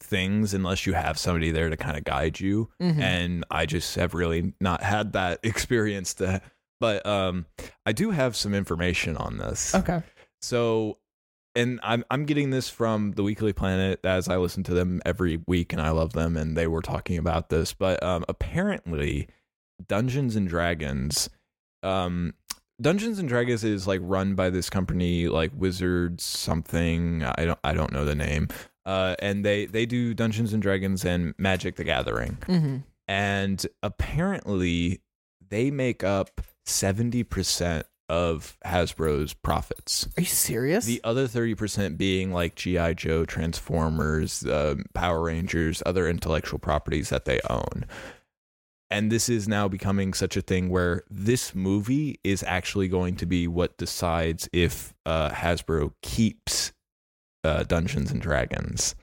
[0.00, 2.70] things unless you have somebody there to kind of guide you.
[2.80, 3.00] Mhm.
[3.00, 6.14] And I just have really not had that experience.
[6.14, 6.40] To,
[6.82, 7.46] but um,
[7.86, 9.72] I do have some information on this.
[9.72, 10.02] Okay.
[10.40, 10.98] So,
[11.54, 15.40] and I'm I'm getting this from the Weekly Planet as I listen to them every
[15.46, 17.72] week, and I love them, and they were talking about this.
[17.72, 19.28] But um, apparently,
[19.86, 21.30] Dungeons and Dragons,
[21.84, 22.34] um,
[22.80, 27.22] Dungeons and Dragons is like run by this company like Wizards something.
[27.22, 28.48] I don't I don't know the name.
[28.84, 35.00] Uh, and they they do Dungeons and Dragons and Magic the Gathering hmm and apparently
[35.50, 40.06] they make up 70% of Hasbro's profits.
[40.18, 40.84] Are you serious?
[40.84, 42.94] The other 30% being like G.I.
[42.94, 47.86] Joe, Transformers, um, Power Rangers, other intellectual properties that they own.
[48.90, 53.26] And this is now becoming such a thing where this movie is actually going to
[53.26, 56.72] be what decides if uh, Hasbro keeps
[57.42, 58.94] uh, Dungeons and Dragons.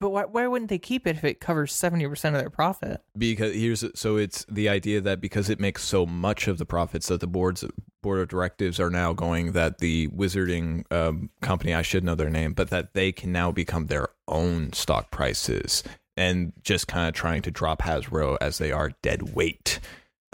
[0.00, 3.02] But why why wouldn't they keep it if it covers seventy percent of their profit?
[3.16, 7.08] because here's so it's the idea that because it makes so much of the profits
[7.08, 7.64] that the board's
[8.02, 12.30] board of directives are now going that the wizarding um, company I should know their
[12.30, 15.82] name but that they can now become their own stock prices
[16.16, 19.80] and just kind of trying to drop Hasbro as they are dead weight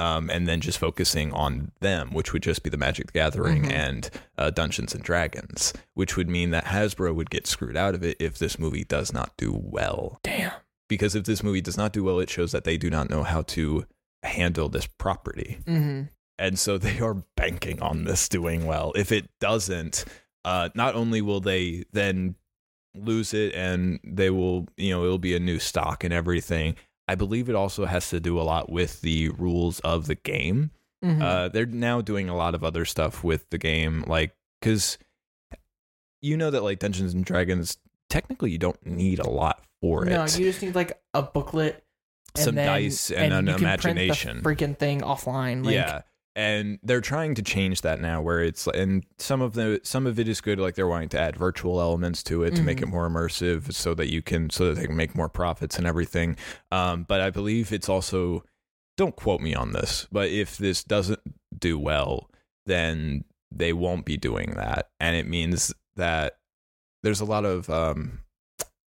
[0.03, 3.63] um, and then just focusing on them which would just be the Magic the Gathering
[3.65, 3.73] Mhm.
[3.87, 8.03] and uh, Dungeons and Dragons which would mean that Hasbro would get screwed out of
[8.03, 10.53] it if this movie does not do well Damn.
[10.89, 13.23] because if this movie does not do well, it shows that they do not know
[13.23, 13.87] how to
[14.23, 15.59] handle this property.
[15.67, 16.03] hmm
[16.39, 18.93] And so they are banking on this doing well.
[18.97, 20.05] If it doesn't,
[20.45, 22.35] uh, not only will they then
[22.95, 26.77] lose it and they will, you know, it'll be a new stock and everything.
[27.13, 30.71] I believe it also has to do a lot with the rules of the game.
[31.03, 34.99] hmm Uh, they're now doing a lot of other stuff with the game, like because
[36.21, 40.11] you know that like Dungeons and Dragons, technically you don't need a lot for it.
[40.11, 41.85] no, you just need like a booklet,
[42.37, 44.43] and Some then- dice and an you can imagination.
[44.43, 45.65] Freaking thing offline.
[45.65, 46.03] Like, yeah
[46.35, 50.19] and they're trying to change that now where it's and some of the some of
[50.19, 52.87] it is good like they're wanting to add virtual elements to it to make it
[52.87, 56.37] more immersive so that you can so that they can make more profits and everything.
[56.71, 58.45] Um but i believe it's also
[58.97, 61.21] don't quote me on this but if this doesn't
[61.59, 62.31] do well
[62.67, 63.25] then
[63.57, 64.91] they won't be doing that.
[65.01, 66.39] And it means that
[67.03, 68.21] there's a lot of um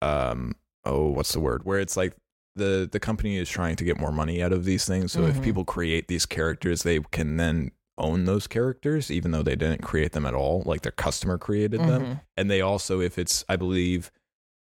[0.02, 0.54] um
[0.84, 1.64] oh what's the word?
[1.64, 2.14] Where it's like
[2.56, 5.36] the the company is trying to get more money out of these things so if
[5.36, 5.42] Mhm.
[5.44, 10.12] people create these characters they can then own those characters even though they didn't create
[10.12, 12.20] them at all like their customer created them mhm.
[12.36, 14.10] and they also if it's i believe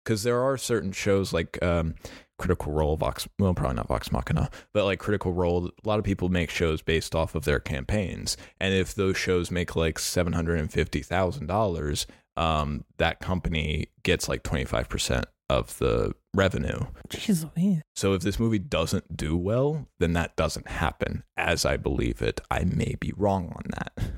[0.04, 1.94] because there are certain shows like um
[2.38, 6.04] critical role vox well probably not vox machina but like critical role a lot of
[6.04, 12.06] people make shows based off of their campaigns and if those shows make like $750000
[12.36, 17.82] um that company gets like 25% of the revenue Jeez Louise.
[17.96, 22.40] so if this movie doesn't do well then that doesn't happen as i believe it
[22.50, 24.10] i may be wrong on that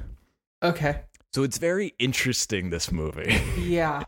[0.63, 1.03] Okay.
[1.33, 4.03] so it's very interesting this movie Yeah.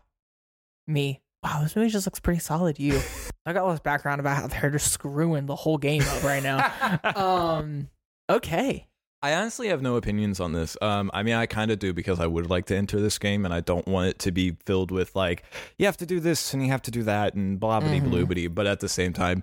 [0.87, 1.21] Me.
[1.43, 2.77] Wow, this movie just looks pretty solid.
[2.79, 2.99] You.
[3.45, 6.43] I got all this background about how they're just screwing the whole game up right
[6.43, 6.99] now.
[7.15, 7.89] um.
[8.29, 8.87] Okay.
[9.23, 10.75] I honestly have no opinions on this.
[10.81, 13.45] Um, I mean, I kind of do because I would like to enter this game,
[13.45, 15.43] and I don't want it to be filled with like
[15.79, 18.27] you have to do this and you have to do that and blah blah Mhm.
[18.27, 18.47] blah.
[18.49, 19.41] But at the same time,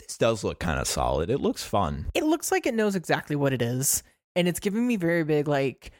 [0.00, 1.30] this does look kind of solid.
[1.30, 2.06] It looks fun.
[2.12, 4.02] It looks like it knows exactly what it is,
[4.34, 5.92] and it's giving me very big like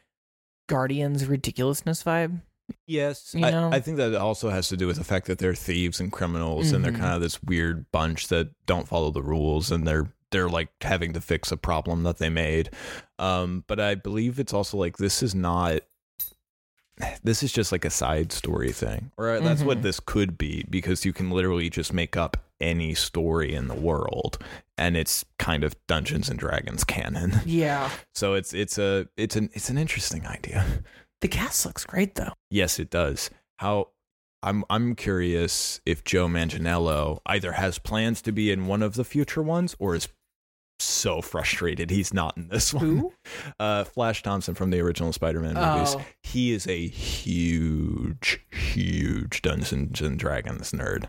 [0.68, 2.40] Guardians ridiculousness vibe.
[2.87, 3.70] Yes, You I, know?
[3.70, 6.72] I think that also has to do with the fact that they're thieves and criminals,
[6.72, 6.98] and they're Mhm.
[7.00, 11.12] kind of this weird bunch that don't follow the rules, and they're they're like having
[11.14, 12.70] to fix a problem that they made.
[13.18, 15.81] Um, but I believe it's also like this is not.
[17.25, 19.83] This is just like a side story thing, or that's what Mhm.
[19.83, 24.38] this could be, because you can literally just make up any story in the world,
[24.79, 27.40] and it's kind of Dungeons and Dragons canon.
[27.47, 30.64] Yeah, So it's it's a it's an it's an interesting idea.
[31.20, 32.35] the cast looks great though.
[32.49, 33.29] Yes, it does.
[33.59, 33.88] How
[34.44, 39.05] I'm I'm curious if Joe Manganiello either has plans to be in one of the
[39.05, 40.09] future ones or is
[40.78, 42.98] so frustrated he's not in this one.
[42.98, 43.12] Who?
[43.60, 45.94] Uh, Flash Thompson from the original Spider-Man movies.
[45.96, 46.04] Oh.
[46.22, 51.08] He is a huge, huge Dungeons and Dragons nerd.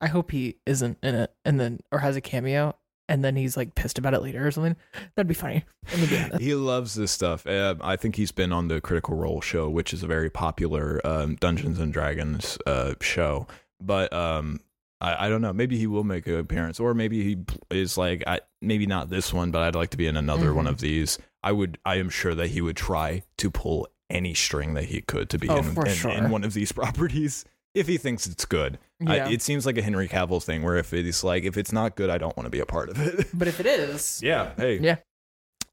[0.00, 2.76] I hope he isn't in it, and then or has a cameo,
[3.08, 4.76] and then he's like pissed about it later or something.
[5.14, 5.64] That'd be funny.
[5.90, 6.40] Let me be honest.
[6.40, 7.46] He loves this stuff.
[7.46, 11.00] Uh, I think he's been on the Critical Role show, which is a very popular
[11.04, 13.46] um, Dungeons and Dragons uh, show.
[13.80, 14.60] But um,
[15.02, 15.52] I, I don't know.
[15.52, 17.36] Maybe he will make an appearance, or maybe he
[17.70, 20.64] is like, I, maybe not this one, but I'd like to be in another one
[20.66, 20.70] Mhm.
[20.70, 21.18] of these.
[21.42, 21.76] I would.
[21.84, 25.38] I am sure that he would try to pull any string that he could to
[25.38, 26.10] be Oh, in, in, sure.
[26.12, 28.78] in one of these properties if he thinks it's good.
[29.06, 31.96] I, it seems like a Henry Cavill thing, where if it's like if it's not
[31.96, 33.26] good, I don't want to be a part of it.
[33.34, 34.52] but if it is, Yeah.
[34.56, 34.78] Hey.
[34.78, 34.96] Yeah.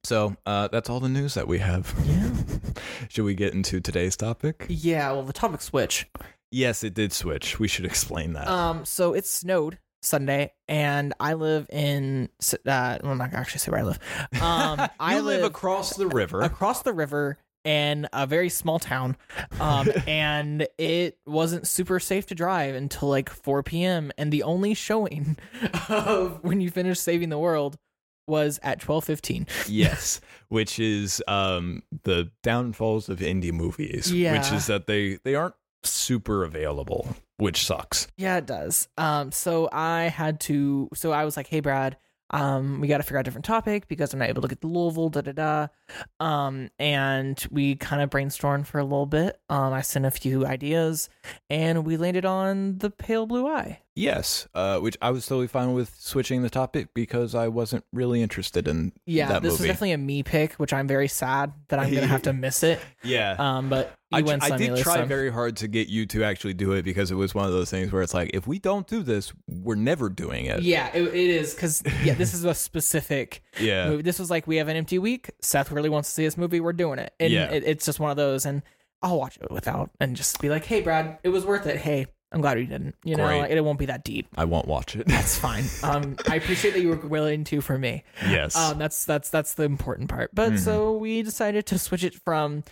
[0.05, 1.93] So uh, that's all the news that we have.
[2.05, 2.31] Yeah.
[3.09, 4.65] should we get into today's topic?
[4.69, 5.11] yeah.
[5.11, 6.07] Well, the topic switch.
[6.51, 7.59] Yes, it did switch.
[7.59, 8.47] We should explain that.
[8.47, 12.29] Um, so it snowed Sunday, and I live in.
[12.53, 13.99] Uh, well, I'm not gonna actually say where I live.
[14.41, 16.41] Um, I you live across the river.
[16.41, 19.17] across the river in a very small town
[19.59, 24.73] um and it wasn't super safe to drive until like 4 p.m and the only
[24.73, 25.37] showing
[25.89, 27.75] of when you finish saving the world
[28.29, 34.13] was at 12:15 yes, which is um, the downfalls of indie movies.
[34.13, 34.37] yeah.
[34.37, 38.07] Which is that they they aren't super available, which sucks.
[38.17, 38.87] yeah it does.
[38.97, 41.97] Um so i had to so i was like hey brad
[42.31, 44.61] um we got to figure out a different topic because i'm not able to get
[44.61, 45.67] to louisville da da da.
[46.23, 49.39] Um and we kind of brainstormed for a little bit.
[49.49, 51.09] Um i sent a few ideas
[51.49, 55.73] and we landed on the pale blue eye Yes, uh, which I was totally fine
[55.73, 59.47] with switching the topic because I wasn't really interested in Yeah, this movie.
[59.49, 62.63] was definitely a me pick, which I'm very sad that I'm gonna have to miss
[62.63, 62.79] it.
[63.03, 63.35] yeah.
[63.37, 65.07] Um, but I, you I did try some.
[65.09, 67.69] very hard to get you to actually do it because it was one of those
[67.69, 70.61] things where it's like, if we don't do this, we're never doing it.
[70.63, 73.89] Yeah, it, it is because yeah, this is a specific Yeah.
[73.89, 74.01] movie.
[74.03, 75.29] This was like we have an empty week.
[75.41, 76.59] Seth really wants to see this movie.
[76.61, 77.51] We're doing it, and Yeah.
[77.51, 78.45] it, it's just one of those.
[78.45, 78.63] And
[79.01, 81.77] I'll watch it without and just be like, "Hey, Brad, it was worth it.
[81.77, 82.95] Hey, I'm glad we didn't.
[83.03, 83.39] You know, Great.
[83.41, 84.27] like, it won't be that deep.
[84.37, 85.07] I won't watch it.
[85.07, 85.63] That's fine.
[85.83, 88.03] Um, I appreciate that you were willing to for me.
[88.23, 88.55] yes.
[88.55, 90.29] Um, that's that's that's the important part.
[90.33, 90.59] But Mhm.
[90.59, 92.63] so we decided to switch it from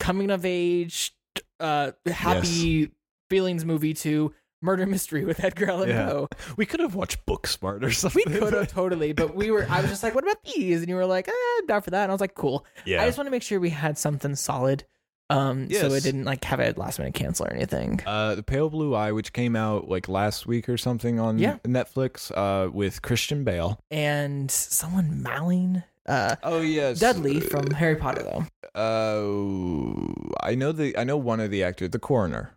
[0.00, 1.12] coming of age,
[1.60, 2.90] uh, happy
[3.28, 6.06] feelings movie to murder mystery with Edgar Allan Yeah.
[6.06, 6.28] Poe.
[6.56, 8.22] we could have watched Booksmart or something.
[8.26, 9.66] We could have totally, but we were.
[9.68, 11.90] I was just like, "What about these?" And you were like, eh, "I'm down for
[11.90, 13.02] that." And I was like, "Cool." Yeah.
[13.02, 14.84] I just want to make sure we had something solid,
[15.30, 18.00] um, so it didn't like have a last minute cancel or anything.
[18.06, 21.56] uh, the Pale Blue Eye, which came out like last week or something on Yeah.
[21.64, 23.80] Netflix, uh, with Christian Bale.
[23.90, 28.46] And someone mowing, uh, Oh yes, Dudley from Harry Potter though.
[28.74, 32.54] Uh, I know the I know one of the actors, the coroner.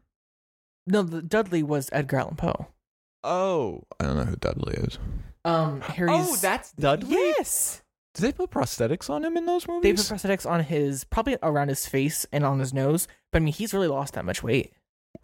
[0.88, 2.67] No, the, Dudley was Edgar Allan Poe.
[3.23, 4.99] Oh, I don't know who Dudley is.
[5.43, 6.12] Um, Harry's.
[6.13, 7.12] Oh, that's Dudley.
[7.15, 7.82] Yes.
[8.15, 9.84] Did they put prosthetics on him in those movies?
[9.84, 13.08] They put prosthetics on his, probably around his face and on his nose.
[13.32, 14.71] But I mean, he's really lost that much weight.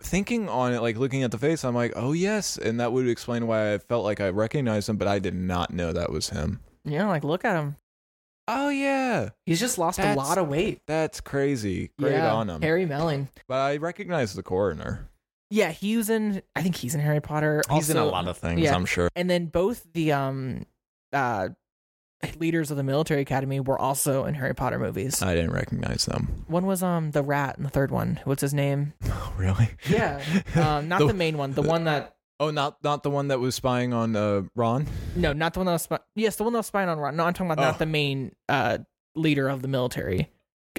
[0.04, 3.08] Thinking on it, like looking at the face, I'm like, oh yes, and that would
[3.08, 6.30] explain why I felt like I recognized him, but I did not know that was
[6.30, 6.60] him.
[6.86, 7.78] Know, like look at him.
[8.48, 10.82] Oh yeah, He's just lost That's- a lot of weight.
[10.88, 11.92] that's crazy.
[12.00, 12.62] Great yeah, on him.
[12.62, 13.30] Harry Melling.
[13.48, 15.08] But I recognize the coroner.
[15.50, 16.42] Yeah, he was in.
[16.56, 17.62] I think he's in Harry Potter.
[17.72, 18.74] He's in a lot of things, yeah.
[18.76, 19.10] I'm sure.
[19.16, 20.66] And then both the um,
[21.14, 21.50] uh,
[22.40, 25.22] leaders of the military academy were also in Harry Potter movies.
[25.22, 26.44] I didn't recognize them.
[26.48, 28.94] one was um the rat, and the third one, what's his name?
[29.06, 29.70] Oh, really?
[29.90, 30.22] Yeah,
[30.56, 31.54] um, not The- the, main one.
[31.54, 34.88] The one that Oh, not not the one that was spying on uh, Ron.
[35.16, 35.84] no, not the one that was.
[35.84, 37.16] Spy- yes, the one that was spying on Ron.
[37.16, 37.68] No, I'm talking about Oh.
[37.68, 38.80] not the main uh
[39.16, 40.32] leader of the military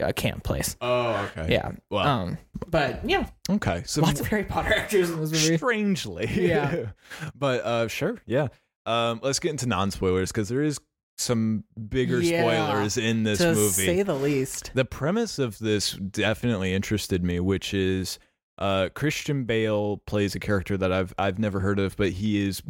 [0.03, 0.77] uh, camp place.
[0.81, 1.53] Oh, okay.
[1.53, 1.71] Yeah.
[1.91, 3.83] Well, Um, but yeah, okay.
[3.87, 5.57] So lots of Harry Potter actors in this movie.
[5.57, 6.87] strangely, Yeah.
[7.37, 8.49] but uh, sure, yeah.
[8.87, 10.81] Um, let's get into non spoilers because there is
[11.23, 12.41] some bigger Yeah.
[12.43, 13.55] spoilers in this movie.
[13.55, 13.87] to movie.
[13.87, 14.71] say the least.
[14.75, 18.19] the premise of this definitely interested me, which is
[18.59, 22.63] uh, Christian Bale plays a character that I've I've never heard of, but he is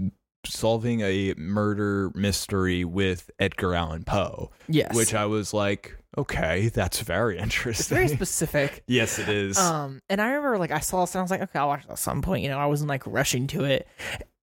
[0.44, 4.94] solving a murder mystery with Edgar Allan Poe, Yes.
[4.94, 7.94] which I was like, okay, that's very it's interesting.
[7.94, 8.82] very specific.
[8.88, 9.56] yes, it is.
[9.58, 11.84] Um, and I remember like I saw this and I was like, okay, I'll watch
[11.84, 12.42] it at some point.
[12.42, 13.86] You know, I wasn't like rushing to it,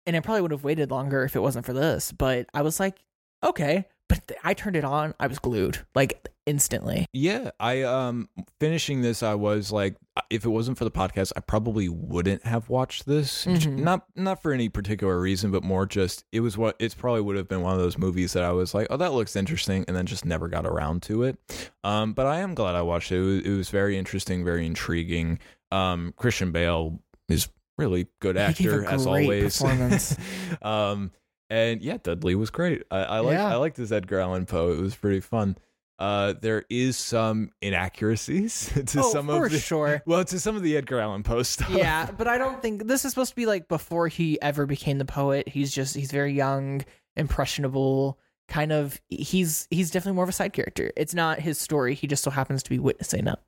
[0.06, 2.12] and I probably would have waited longer if it wasn't for this.
[2.12, 2.96] But I was like,
[3.42, 3.86] okay.
[4.08, 5.14] But th- I turned it on.
[5.18, 7.06] I was glued like instantly.
[7.12, 8.28] Yeah, I um
[8.60, 9.96] finishing this I was like
[10.30, 13.46] if it wasn't for the podcast I probably wouldn't have watched this.
[13.46, 13.78] Mhm.
[13.78, 17.36] Not not for any particular reason but more just it was what it's probably would
[17.36, 19.96] have been one of those movies that I was like, "Oh, that looks interesting," and
[19.96, 21.36] then just never got around to it.
[21.82, 23.16] Um but I am glad I watched it.
[23.18, 25.40] It was, it was very interesting, very intriguing.
[25.72, 30.16] Um Christian Bale is really good He gave a actor as always.
[30.62, 31.10] um
[31.50, 32.82] and yeah, Dudley was great.
[32.90, 33.48] I, I like Yeah.
[33.48, 34.72] I liked his Edgar Allan Poe.
[34.72, 35.56] It was pretty fun.
[35.98, 40.02] Uh, there is some inaccuracies to oh, some of the sure.
[40.06, 41.70] well to some of the Edgar Allan Poe stuff.
[41.70, 44.98] yeah, but I don't think this is supposed to be like before he ever became
[44.98, 45.48] the poet.
[45.48, 46.84] He's just he's very young,
[47.16, 50.92] impressionable, kind of he's he's definitely more of a side character.
[50.96, 51.94] It's not his story.
[51.94, 53.38] He just so happens to be witnessing it.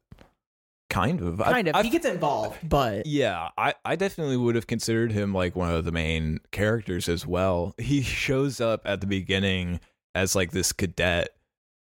[0.90, 1.38] Kind of.
[1.38, 1.74] Kind of.
[1.76, 5.70] I- he gets involved, but yeah, I, I definitely would have considered him like one
[5.72, 7.74] of the main characters as well.
[7.78, 9.80] He shows up at the beginning
[10.14, 11.30] as like this cadet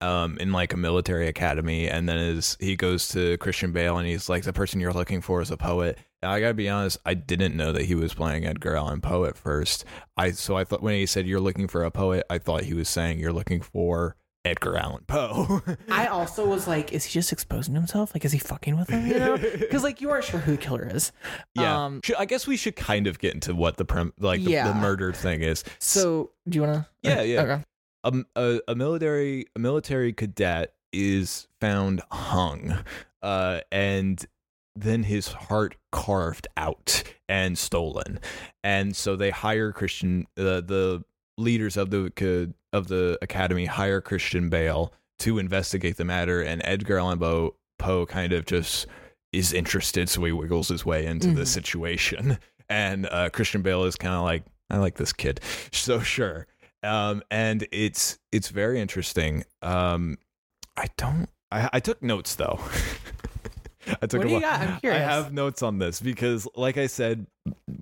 [0.00, 4.06] um in like a military academy and then is he goes to Christian Bale and
[4.06, 5.98] he's like the person you're looking for is a poet.
[6.22, 9.00] And I got to be honest, I didn't know that he was playing Edgar Allan
[9.00, 9.84] Poe at first.
[10.16, 12.74] I so I thought when he said you're looking for a poet, I thought he
[12.74, 14.14] was saying you're looking for
[14.48, 15.62] Edgar Allan Poe.
[15.90, 18.14] I also was like, is he just exposing himself?
[18.14, 19.06] Like, is he fucking with him?
[19.06, 21.12] You know, because like you aren't sure who the killer is.
[21.54, 24.50] Yeah, Um, I guess we should kind of get into what the prem like the,
[24.52, 24.68] Yeah.
[24.68, 25.64] the murder thing is.
[25.78, 26.86] so do you want to?
[27.02, 27.42] Yeah, yeah.
[27.42, 27.62] Okay.
[28.04, 32.78] a, a, a military a military cadet is found hung,
[33.22, 34.24] uh, and
[34.74, 38.18] then his heart carved out and stolen,
[38.64, 41.04] and so they hire Christian uh, the
[41.36, 42.10] leaders of the
[42.72, 48.06] of the academy hire Christian Bale to investigate the matter, and Edgar Allan Poe Poe
[48.06, 48.86] kind of just
[49.32, 51.46] is interested, so he wiggles his way into the Mhm.
[51.46, 55.40] situation, and uh, Christian Bale is kind of like, I like this kid,
[55.72, 56.46] so sure.
[56.84, 59.42] Um and it's it's very interesting.
[59.62, 60.16] Um
[60.76, 62.60] i don't i i took notes though.
[64.02, 64.60] I took What a do you got?
[64.60, 67.26] I'm i have notes on this because like i said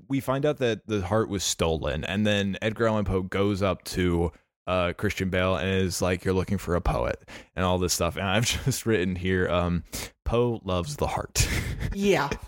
[0.09, 3.83] we find out that the heart was stolen and then edgar allan poe goes up
[3.85, 4.31] to
[4.67, 7.23] uh christian bale and is like you're looking for a poet
[7.55, 9.85] and all this stuff and i've just written here um
[10.25, 11.49] poe loves the heart
[11.95, 12.29] Yeah.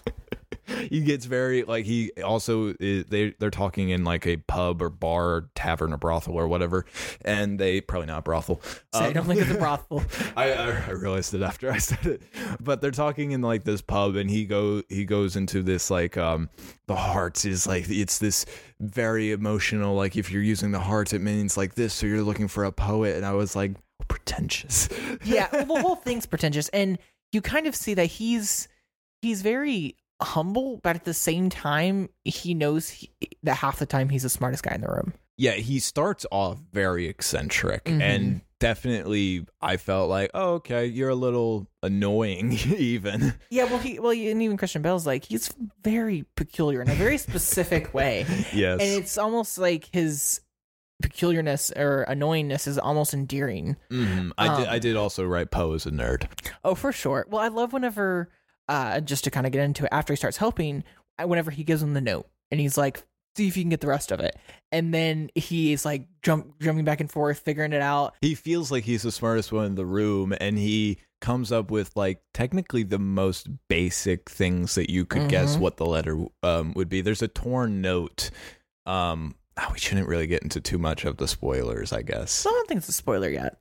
[0.90, 4.90] he gets very like he also is, they they're talking in like a pub or
[4.90, 6.84] bar or tavern or brothel or whatever
[7.24, 8.60] and they probably not brothel
[8.94, 10.02] Say, Um, don't think it's a brothel.
[10.36, 12.22] I, I I realized it after I said it,
[12.60, 16.16] but they're talking in like this pub, and he go he goes into this like
[16.16, 16.48] um
[16.86, 18.46] the heart is like it's this
[18.80, 22.48] very emotional like if you're using the heart it means like this, so you're looking
[22.48, 23.72] for a poet, and I was like
[24.08, 24.88] pretentious.
[25.24, 26.98] yeah, well, the whole thing's pretentious, and
[27.32, 28.68] you kind of see that he's
[29.22, 33.10] he's very humble, but at the same time, he knows he,
[33.42, 35.12] that half the time he's the smartest guy in the room.
[35.40, 38.00] yeah, he starts off very eccentric Mhm.
[38.02, 43.34] and definitely I felt like, oh, okay, you're a little annoying even.
[43.48, 45.54] Yeah, well, he well, and even Christian Bale's like he's
[45.84, 48.80] very peculiar in a very specific way, Yes.
[48.80, 50.40] and it's almost like his
[51.00, 53.76] peculiarness or annoyingness is almost endearing.
[53.90, 54.32] Mhm.
[54.36, 56.26] I did Um, I did also write Poe as a nerd.
[56.64, 57.24] Oh, for sure.
[57.30, 58.30] Well, I love whenever,
[58.68, 60.84] uh, just to kind of get into it, after he starts helping,
[61.24, 63.02] whenever he gives him the note and he's like,
[63.36, 64.36] see if you can get the rest of it.
[64.72, 68.14] And then he is like jump, jumping back and forth, figuring it out.
[68.20, 71.96] He feels like he's the smartest one in the room and he comes up with
[71.96, 75.60] like technically the most basic things that you could guess Mhm.
[75.60, 77.00] what the letter um would be.
[77.00, 78.30] There's a torn note.
[78.86, 82.46] Um oh, we shouldn't really get into too much of the spoilers, I guess.
[82.46, 83.58] I don't think it's a spoiler yet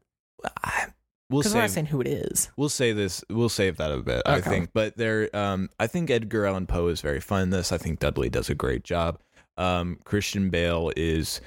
[0.64, 0.88] I-
[1.30, 2.50] We'll because we're not saying who it is.
[2.56, 3.24] we'll say this.
[3.30, 4.22] We'll save that a bit.
[4.26, 5.30] I think, but there.
[5.36, 7.72] Um, I think Edgar Allan Poe is very fun in this.
[7.72, 9.20] I think Dudley does a great job.
[9.58, 11.42] Um, Christian Bale is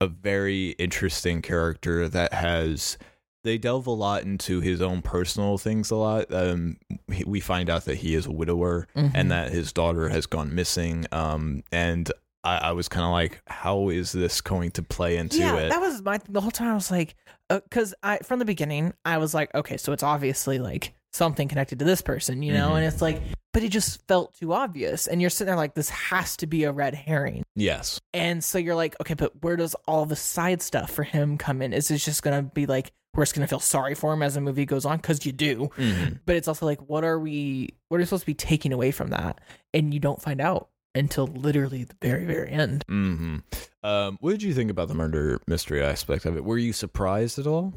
[0.00, 2.98] a very interesting character that has.
[3.44, 6.30] They delve a lot into his own personal things a lot.
[6.30, 6.76] Um,
[7.24, 9.12] we find out that he is a widower Mhm.
[9.14, 11.06] and that his daughter has gone missing.
[11.10, 12.10] Um, and
[12.44, 15.68] I, I was kind of like, how is this going to play into yeah, it?
[15.70, 16.68] that was my the whole time.
[16.68, 17.14] I was like,
[17.48, 21.78] because I from the beginning I was like, okay, so it's obviously like something connected
[21.80, 22.76] to this person, you know, Mhm.
[22.76, 23.20] and it's like,
[23.52, 26.62] but it just felt too obvious, and you're sitting there like, this has to be
[26.64, 27.42] a red herring.
[27.56, 28.00] yes.
[28.14, 31.60] And so you're like, okay, but where does all the side stuff for him come
[31.62, 31.72] in?
[31.72, 34.40] Is this just gonna be like we're just gonna feel sorry for him as the
[34.40, 34.98] movie goes on?
[34.98, 35.68] Because you do.
[35.76, 36.20] Mhm.
[36.26, 38.92] But it's also like, what are we what are we supposed to be taking away
[38.92, 39.40] from that?
[39.74, 42.84] And you don't find out until literally the very, very end.
[42.88, 43.38] hmm
[43.82, 46.44] Um, what did you think about the murder mystery aspect of it?
[46.44, 47.72] Were you surprised at all?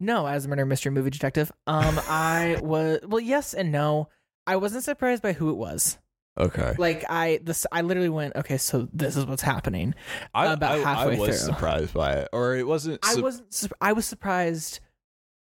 [0.00, 4.08] No, as a murder mystery movie detective, um, I was well, yes and no.
[4.46, 5.98] I wasn't surprised by who it was.
[6.38, 6.74] Okay.
[6.78, 9.94] Like I, this, I literally went, okay, so this is what's happening.
[10.32, 11.52] I, about I, halfway I was through.
[11.54, 13.00] surprised by it, or it wasn't.
[13.04, 13.52] I wasn't.
[13.52, 14.78] sur- I was surprised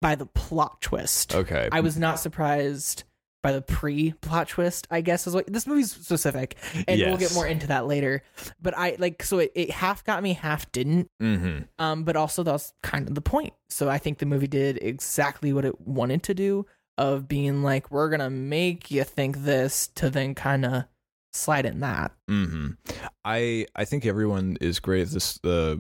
[0.02, 1.34] by the plot twist.
[1.34, 1.70] okay.
[1.72, 3.04] I was not surprised
[3.46, 4.88] by the pre-plot twist.
[4.90, 6.56] I guess is what this movie's specific,
[6.88, 8.24] and we'll get more into that later.
[8.60, 11.12] But I like so it, it half got me, half didn't.
[11.22, 11.64] Mm-hmm.
[11.78, 13.54] Um, but also that was kind of the point.
[13.70, 16.66] So I think the movie did exactly what it wanted to do
[16.98, 20.86] of being like, we're gonna make you think this to then kind of
[21.32, 22.14] slide in that.
[22.28, 22.70] Mm-hmm.
[23.24, 25.08] I I think everyone is great.
[25.10, 25.76] This uh,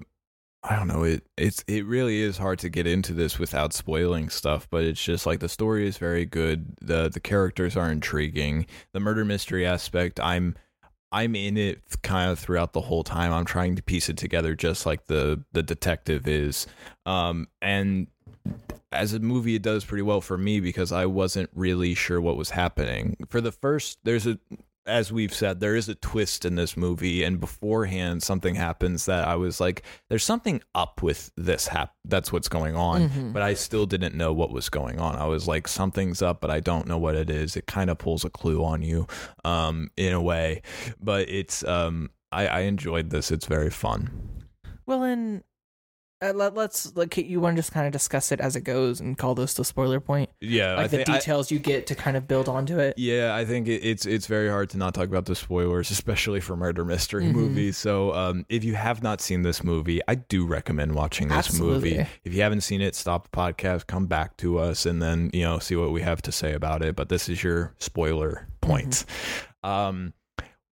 [0.68, 1.03] I don't know.
[1.03, 4.68] It it's it really is hard to get into this without spoiling stuff.
[4.70, 6.76] But it's just like the story is very good.
[6.82, 8.66] the The characters are intriguing.
[8.91, 10.55] The murder mystery aspect, I'm
[11.11, 13.32] I'm in it kind of throughout the whole time.
[13.32, 16.66] I'm trying to piece it together, just like the the detective is.
[17.05, 18.07] Um, and
[18.91, 22.38] as a movie, it does pretty well for me because I wasn't really sure what
[22.38, 23.18] was happening.
[23.30, 24.39] For the first, there's a
[24.88, 29.28] as we've said, there is a twist in this movie, and beforehand, something happens that
[29.28, 33.34] I was like, "There's something up with this." Hap- that's what's going on, Mhm.
[33.34, 35.16] but I still didn't know what was going on.
[35.16, 37.56] I was like, "Something's up," but I don't know what it is.
[37.56, 39.08] It kind of pulls a clue on you,
[39.44, 40.62] um, in a way,
[41.00, 43.32] but it's um, I, I enjoyed this.
[43.32, 44.10] It's very fun.
[44.86, 45.44] Well, and
[46.22, 49.01] uh, let, let's like you want to just kind of discuss it as it goes
[49.01, 52.28] and call this the spoiler point, Yeah, like the details you get to kind of
[52.28, 52.93] build onto it.
[52.97, 56.39] Yeah, I think it, it's it's very hard to not talk about the spoilers, especially
[56.39, 57.34] for murder mystery Mhm.
[57.34, 57.78] movies.
[57.78, 61.97] So, um, if you have not seen this movie, I do recommend watching this Absolutely.
[61.97, 62.09] movie.
[62.24, 65.41] If you haven't seen it, stop the podcast, come back to us, and then you
[65.43, 66.95] know see what we have to say about it.
[66.95, 69.03] But this is your spoiler point.
[69.63, 70.13] Um,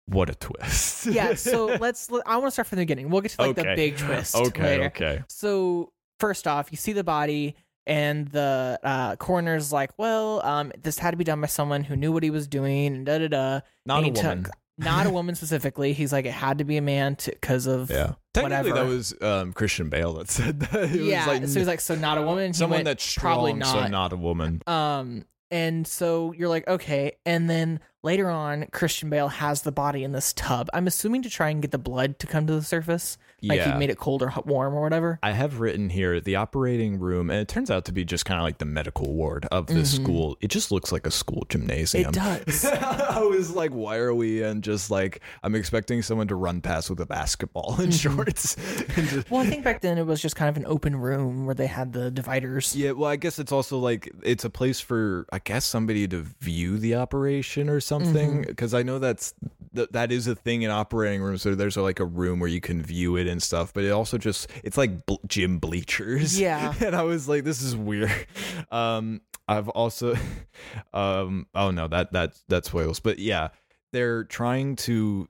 [0.06, 1.06] what a twist!
[1.06, 1.34] yeah.
[1.34, 2.10] So let's.
[2.10, 3.10] Let, I want to start from the beginning.
[3.10, 4.84] We'll get to like the big twist okay, later.
[4.86, 10.72] okay, So first off, you see the body, and the uh, coroner's like, "Well, um,
[10.82, 13.18] this had to be done by someone who knew what he was doing." And da
[13.18, 13.60] da da.
[13.86, 14.46] not And a he took- woman.
[14.78, 15.92] Not a woman specifically.
[15.92, 18.72] He's like, it had to be a man because of Yeah, technically whatever.
[18.72, 20.84] that was um, Christian Bale that said that.
[20.84, 21.18] It yeah.
[21.18, 22.54] was like so he's like, so not a woman.
[22.54, 23.66] Someone went, that's strong, probably not.
[23.72, 24.62] so not a woman.
[24.66, 27.12] Um, and so you're like, okay.
[27.26, 30.68] And then later on, Christian Bale has the body in this tub.
[30.72, 33.18] I'm assuming to try and get the blood to come to the surface.
[33.42, 33.72] Like yeah.
[33.72, 35.18] he made it cold or hot, warm or whatever.
[35.22, 38.38] I have written here the operating room, and it turns out to be just kind
[38.38, 40.02] of like the medical ward of this Mhm.
[40.02, 40.36] school.
[40.40, 42.10] It just looks like a school gymnasium.
[42.10, 42.64] It does.
[42.64, 44.42] I was like, why are we?
[44.42, 48.00] And just like, I'm expecting someone to run past with a basketball in Mhm.
[48.00, 48.56] shorts.
[48.96, 51.44] and just- well, I think back then it was just kind of an open room
[51.46, 52.76] where they had the dividers.
[52.76, 56.24] yeah, well, I guess it's also like it's a place for I guess somebody to
[56.40, 59.34] view the operation or something because I know that's
[59.74, 61.42] th- that is a thing in operating rooms.
[61.42, 64.18] So there's like a room where you can view it and stuff, but it also
[64.18, 66.38] just it's like bl- gym bleachers.
[66.38, 66.74] Yeah.
[66.80, 68.12] and I was like, this is weird.
[68.70, 70.14] Um, I've also,
[70.94, 73.00] um, oh no, that that that spoils.
[73.00, 73.48] But yeah,
[73.92, 75.28] they're trying to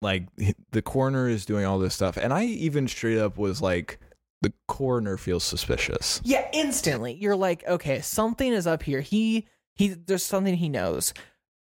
[0.00, 0.26] like
[0.70, 3.98] the coroner is doing all this stuff, and I even straight up was like,
[4.40, 6.20] the coroner feels suspicious.
[6.24, 7.14] Yeah, instantly.
[7.14, 9.00] You're like, okay, something is up here.
[9.00, 11.12] He he there's something he knows.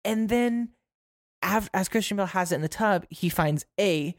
[0.05, 0.71] And then
[1.75, 4.17] as Christian Bale has it in the tub, he finds A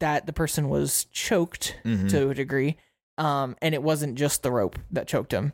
[0.00, 2.10] that the person was choked Mhm.
[2.10, 2.76] to a degree.
[3.18, 5.52] Um, and it wasn't just the rope that choked him.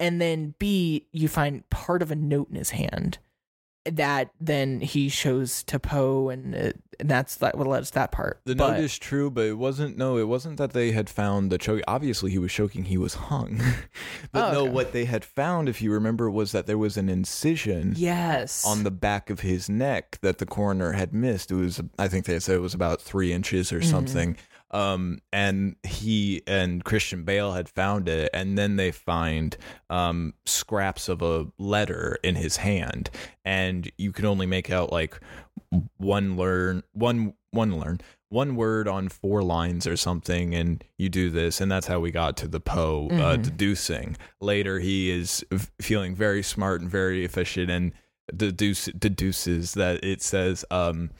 [0.00, 3.18] And then B, you find part of a note in his hand
[3.84, 7.94] that then he shows to Poe, and, it, and that's that what led us to
[7.96, 8.40] that part.
[8.44, 9.96] The But- note is true, but it wasn't.
[9.98, 11.82] No, it wasn't that they had found the choke.
[11.86, 12.84] Obviously, he was choking.
[12.84, 13.60] He was hung.
[14.32, 14.70] but Oh, no, okay.
[14.70, 18.84] what they had found, if you remember, was that there was an incision yes on
[18.84, 21.50] the back of his neck that the coroner had missed.
[21.50, 23.84] It was, I think they said it was about three inches or Mhm.
[23.90, 24.36] something.
[24.74, 29.56] Um, and he and Christian Bale had found it, and then they find
[29.88, 33.08] um, scraps of a letter in his hand,
[33.44, 35.20] and you can only make out like
[35.96, 41.30] one learn one one learn one word on four lines or something and you do
[41.30, 43.42] this and that's how we got to the poe uh, Mhm.
[43.44, 47.92] deducing later he is f- feeling very smart and very efficient and
[48.36, 51.10] deduce, deduces that it says um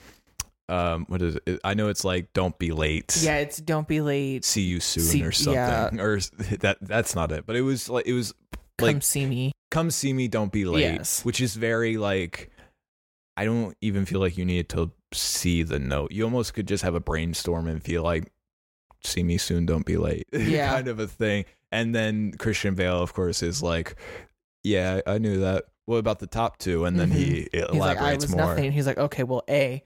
[0.69, 4.01] um what is it i know it's like don't be late yeah, it's don't be
[4.01, 4.45] late.
[4.45, 5.91] see you soon See- or something yeah.
[6.03, 6.19] or
[6.61, 8.33] that that's not it but it was like it was
[8.81, 9.53] like Come see me.
[9.71, 11.25] come see me don't be late Yes.
[11.25, 12.51] which is very like
[13.37, 16.83] i don't even feel like you need to see the note you almost could just
[16.83, 18.33] have a brainstorm and feel like
[19.05, 20.71] see me soon don't be late Yeah.
[20.73, 23.97] kind of a thing and then christian bale of course is like
[24.63, 27.73] yeah i knew that what about the top two and then he Mm-hmm.
[27.75, 28.73] He's like, I elaborates was more nothing.
[28.73, 29.83] He's like, okay, well, A,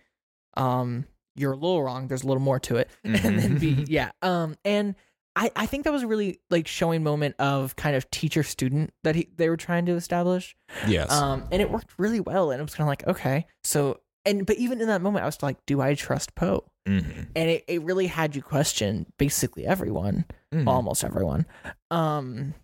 [0.59, 1.07] um,
[1.37, 2.09] you're a little wrong.
[2.09, 2.91] There's a little more to it.
[3.05, 3.37] And Mm-hmm.
[3.37, 4.11] then B, yeah.
[4.23, 4.95] Um, and
[5.37, 8.93] I, I think that was a really like showing moment of kind of teacher student
[9.05, 10.57] that he they were trying to establish.
[10.89, 11.11] yes.
[11.13, 12.51] Um, and it worked really well.
[12.51, 15.27] And it was kind of like, okay, so and but even in that moment, I
[15.27, 16.65] was like, do I trust Poe?
[16.89, 17.29] Mhm.
[17.37, 20.67] And it, it really had you question basically everyone, Mhm.
[20.67, 21.47] almost everyone.
[21.93, 22.55] Um,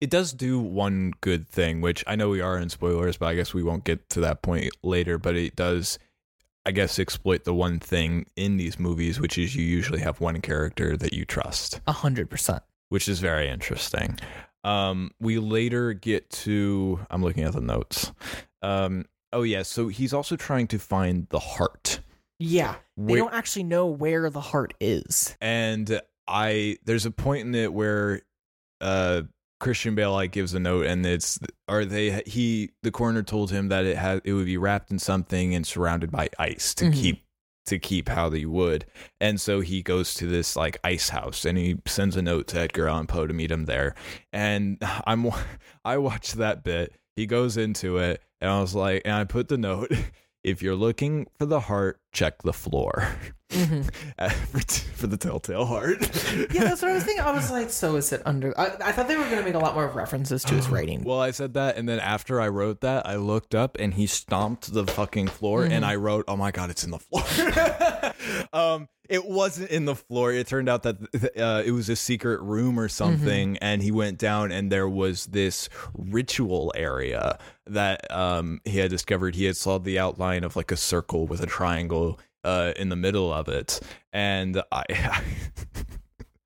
[0.00, 3.34] It does do one good thing, which I know we are in spoilers, but I
[3.34, 5.18] guess we won't get to that point later.
[5.18, 5.98] But it does,
[6.66, 10.40] I guess, exploit the one thing in these movies, which is you usually have one
[10.40, 12.62] character that you trust, a hundred percent.
[12.90, 14.18] which is very interesting.
[14.62, 18.12] Um, we later get to, I'm looking at the notes.
[18.62, 19.62] Um, oh, yeah.
[19.62, 22.00] So he's also trying to find the heart.
[22.38, 25.36] Yeah, they Where- don't actually know where the heart is.
[25.40, 28.20] and I there's a point in it where
[28.80, 29.22] uh
[29.60, 31.38] Christian Bale like gives a note and it's
[31.68, 34.98] are they he the coroner told him that it had it would be wrapped in
[34.98, 36.94] something and surrounded by ice to Mhm.
[36.94, 37.24] keep
[37.66, 38.86] to keep how they would.
[39.20, 42.58] And so he goes to this like ice house and he sends a note to
[42.58, 43.94] Edgar Allan Poe to meet him there.
[44.32, 45.26] And I'm
[45.84, 46.94] I watched that bit.
[47.16, 49.92] He goes into it and I was like and I put the note
[50.42, 53.06] if you're looking for the heart, check the floor.
[53.50, 53.84] Mhm.
[54.50, 54.60] for,
[54.96, 56.00] for the telltale heart.
[56.52, 57.24] yeah, that's what I was thinking.
[57.24, 58.58] I was like, so is it under?
[58.58, 61.02] I, I thought they were going to make a lot more references to his writing.
[61.04, 64.06] Well, I said that, and then after I wrote that, I looked up and he
[64.06, 67.24] stomped the fucking floor, and I wrote, "Oh my god, it's in the floor."
[68.52, 70.32] um, it wasn't in the floor.
[70.32, 70.96] It turned out that
[71.36, 75.26] uh, it was a secret room or something, and he went down, and there was
[75.26, 79.34] this ritual area that um he had discovered.
[79.34, 82.96] He had saw the outline of like a circle with a triangle uh in the
[82.96, 83.80] middle of it,
[84.12, 84.84] and I.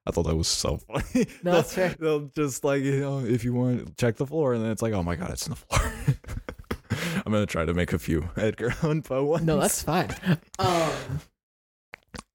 [0.07, 1.27] I thought that was so funny.
[1.43, 1.95] No, that's fair.
[1.99, 4.93] They'll just like you know, if you want, check the floor, and then it's like,
[4.93, 5.93] oh my god, it's in the floor.
[7.25, 9.47] I'm gonna try to make a few Edgar Allan Poe ones.
[9.47, 10.11] No, that's fine.
[10.59, 10.91] Um,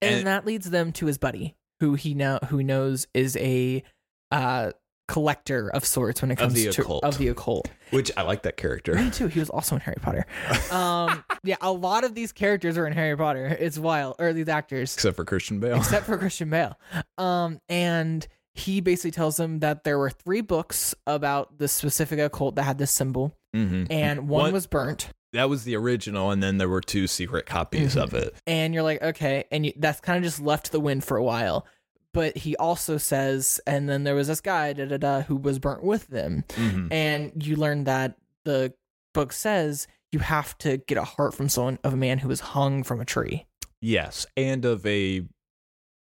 [0.01, 3.83] and, And- that leads them to his buddy, who he now who knows is a
[4.31, 4.71] uh,
[5.09, 7.03] collector of sorts when it comes the to occult.
[7.03, 7.69] of the occult.
[7.89, 8.93] which I like that character.
[8.95, 9.27] Me too.
[9.27, 10.25] He was also in Harry Potter.
[10.71, 13.45] Um, yeah, a lot of these characters are in Harry Potter.
[13.59, 15.77] It's wild, or these actors, Except for Christian Bale.
[15.77, 16.79] except for Christian Bale.
[17.17, 22.55] Um, and he basically tells them that there were three books about the specific occult
[22.55, 25.09] that had this symbol, hmm and one was burnt.
[25.33, 28.03] That was the original, and then there were two secret copies Mhm.
[28.03, 28.35] of it.
[28.47, 31.23] and you're like, okay, and you, that's kind of just left the wind for a
[31.23, 31.65] while.
[32.13, 35.59] But he also says, and then there was this guy, da da da, who was
[35.59, 36.91] burnt with them, Mhm.
[36.91, 38.73] and you learn that the
[39.13, 42.39] book says you have to get a heart from someone of a man who was
[42.39, 43.45] hung from a tree.
[43.81, 45.27] Yes, and of a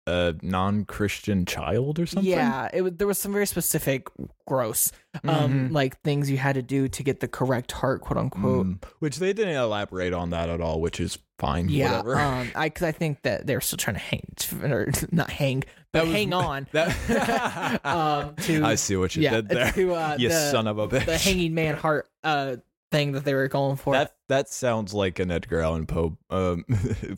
[0.07, 2.29] a non-Christian child or something.
[2.29, 4.09] Yeah, it was, there was some very specific,
[4.47, 4.91] gross,
[5.25, 5.73] um, Mhm.
[5.73, 8.67] like things you had to do to get the correct heart, quote unquote.
[8.67, 8.85] Mm.
[8.99, 11.69] which they didn't elaborate on that at all, which is fine.
[11.69, 12.19] Yeah, whatever.
[12.21, 14.23] um, I because I think that they're still trying to hang,
[14.71, 16.69] or not hang, but was- hang on.
[16.73, 19.73] That um, to I see what you yeah, did there.
[19.73, 21.07] to uh, you the, son of a bitch.
[21.07, 22.57] the hanging man heart uh
[22.93, 23.95] thing that they were going for.
[23.95, 26.65] That that sounds like an Edgar Allan Poe um,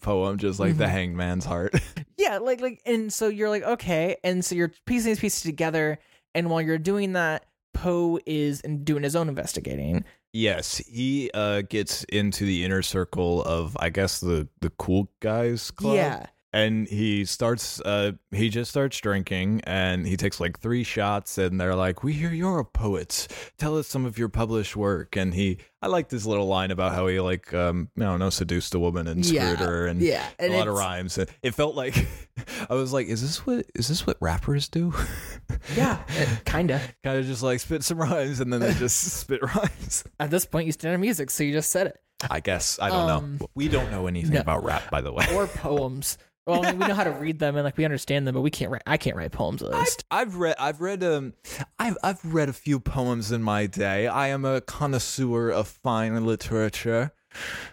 [0.03, 0.89] poem, just like the Mhm.
[0.91, 1.75] Hanged Man's Heart.
[2.19, 5.99] yeah, like like, and so you're like, okay, and so you're piecing these pieces together,
[6.35, 10.05] and while you're doing that, Poe is doing his own investigating.
[10.33, 15.71] Yes, he uh, gets into the inner circle of, I guess the the cool guys
[15.71, 15.97] club.
[15.97, 17.81] Yeah, and he starts.
[17.81, 22.13] Uh, he just starts drinking, and he takes like three shots, and they're like, "We
[22.13, 23.29] hear you're a poet.
[23.59, 26.95] Tell us some of your published work." And he, I like this little line about
[26.95, 30.01] how he like, um, I don't know, seduced a woman and screwed Yeah, her, and
[30.01, 31.19] yeah, and a lot of rhymes.
[31.19, 32.07] And It felt like
[32.71, 34.93] I was like, "Is this what is this what rappers do?"
[35.77, 36.03] yeah,
[36.45, 36.81] kinda.
[37.03, 40.05] kind of just like spit some rhymes and then they just spit rhymes.
[40.21, 41.97] At this point, you stand on music, so you just said it,
[42.31, 43.47] I guess I don't Um, know.
[43.55, 44.41] We don't know anything no.
[44.41, 45.27] about rap, by the way.
[45.35, 46.19] or poems.
[46.47, 48.41] Well, I mean, we know how to read them and like we understand them, but
[48.41, 48.83] we can't write.
[48.87, 50.05] I can't write poems at least.
[50.11, 51.35] I've read I've read um
[51.79, 54.09] I've I've read a few poems in my day.
[54.09, 57.13] I am a connoisseur of fine literature.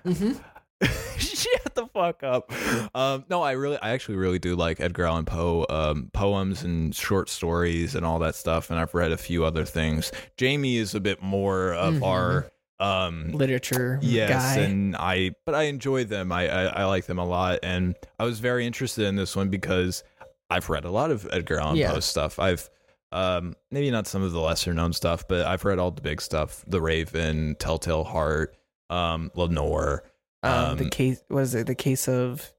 [0.04, 0.34] hmm
[1.18, 2.50] Shut the fuck up.
[2.96, 6.96] Um, no, I really, I actually really do like Edgar Allan Poe um, poems and
[6.96, 8.70] short stories and all that stuff.
[8.70, 10.10] And I've read a few other things.
[10.38, 12.04] Jamie is a bit more of Mhm.
[12.08, 14.62] our um, Literature yes guy.
[14.64, 18.24] and i but i enjoy them I, I i like them a lot and i
[18.24, 20.04] was very interested in this one because
[20.50, 21.92] i've read a lot of edgar allan Yeah.
[21.92, 22.70] poe stuff i've
[23.12, 26.22] um maybe not some of the lesser known stuff but i've read all the big
[26.22, 28.56] stuff the raven telltale heart
[28.90, 30.04] um lenore
[30.42, 32.50] um, the um, case was it the case of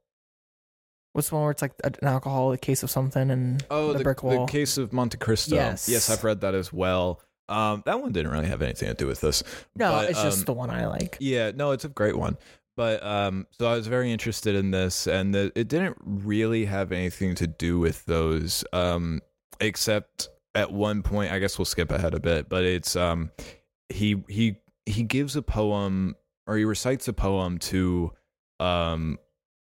[1.12, 3.99] what's the one where it's like an alcohol, a case of something, and oh the,
[3.99, 4.45] the, brick wall.
[4.47, 5.89] the case of monte cristo Yes.
[5.89, 7.21] yes i've read that as well
[7.51, 9.43] um that one didn't really have anything to do with this
[9.77, 11.17] no, but, it's just um, the one I like.
[11.21, 12.37] Yeah, no, it's a great one.
[12.77, 16.93] but um, so I was very interested in this, and the, it didn't really have
[16.93, 19.21] anything to do with those, um,
[19.61, 21.33] except at one point.
[21.33, 23.31] I guess we'll skip ahead a bit, but it's um,
[23.91, 28.13] he he he gives a poem or he recites a poem to
[28.61, 29.19] um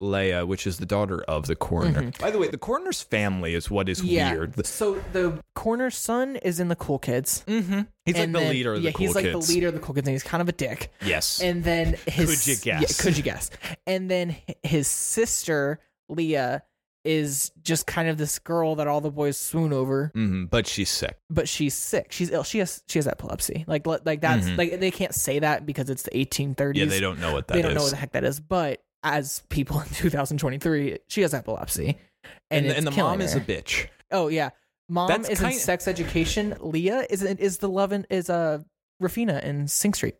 [0.02, 2.02] Leia, which is the daughter of the coroner.
[2.04, 2.18] Mhm.
[2.18, 4.32] By the way, the coroner's family is what is yeah.
[4.32, 4.64] weird.
[4.66, 7.44] So the coroner's son is in the cool kids.
[7.46, 7.82] Mm-hmm.
[8.06, 9.46] He's like And the then- leader of yeah, the cool he's like kids.
[9.46, 10.90] the leader of the cool kids, and he's kind of a dick.
[11.04, 11.40] Yes.
[11.42, 13.00] And then his Could you yeah, guess?
[13.00, 13.50] could you guess?
[13.86, 16.62] And then his sister Leah
[17.04, 20.90] is just kind of this girl that all the boys swoon over, hmm But she's
[20.90, 21.18] sick.
[21.30, 22.12] but she's sick.
[22.12, 22.42] She's ill.
[22.42, 23.64] She has she has epilepsy.
[23.66, 24.58] Like li- like that's Mhm.
[24.58, 26.76] like they can't say that because it's the 1830s.
[26.76, 27.64] Yeah, they don't know what that they is.
[27.66, 28.38] don't know what the heck that is.
[28.40, 31.98] But as people in 2023, she has epilepsy,
[32.50, 33.86] and, and, it's and the mom is a bitch.
[34.10, 34.50] Oh yeah,
[34.88, 36.56] mom That's is in kinda- sex education.
[36.60, 38.58] Leah is in, is the love in, is uh
[39.02, 40.16] Raphina in Sing Street.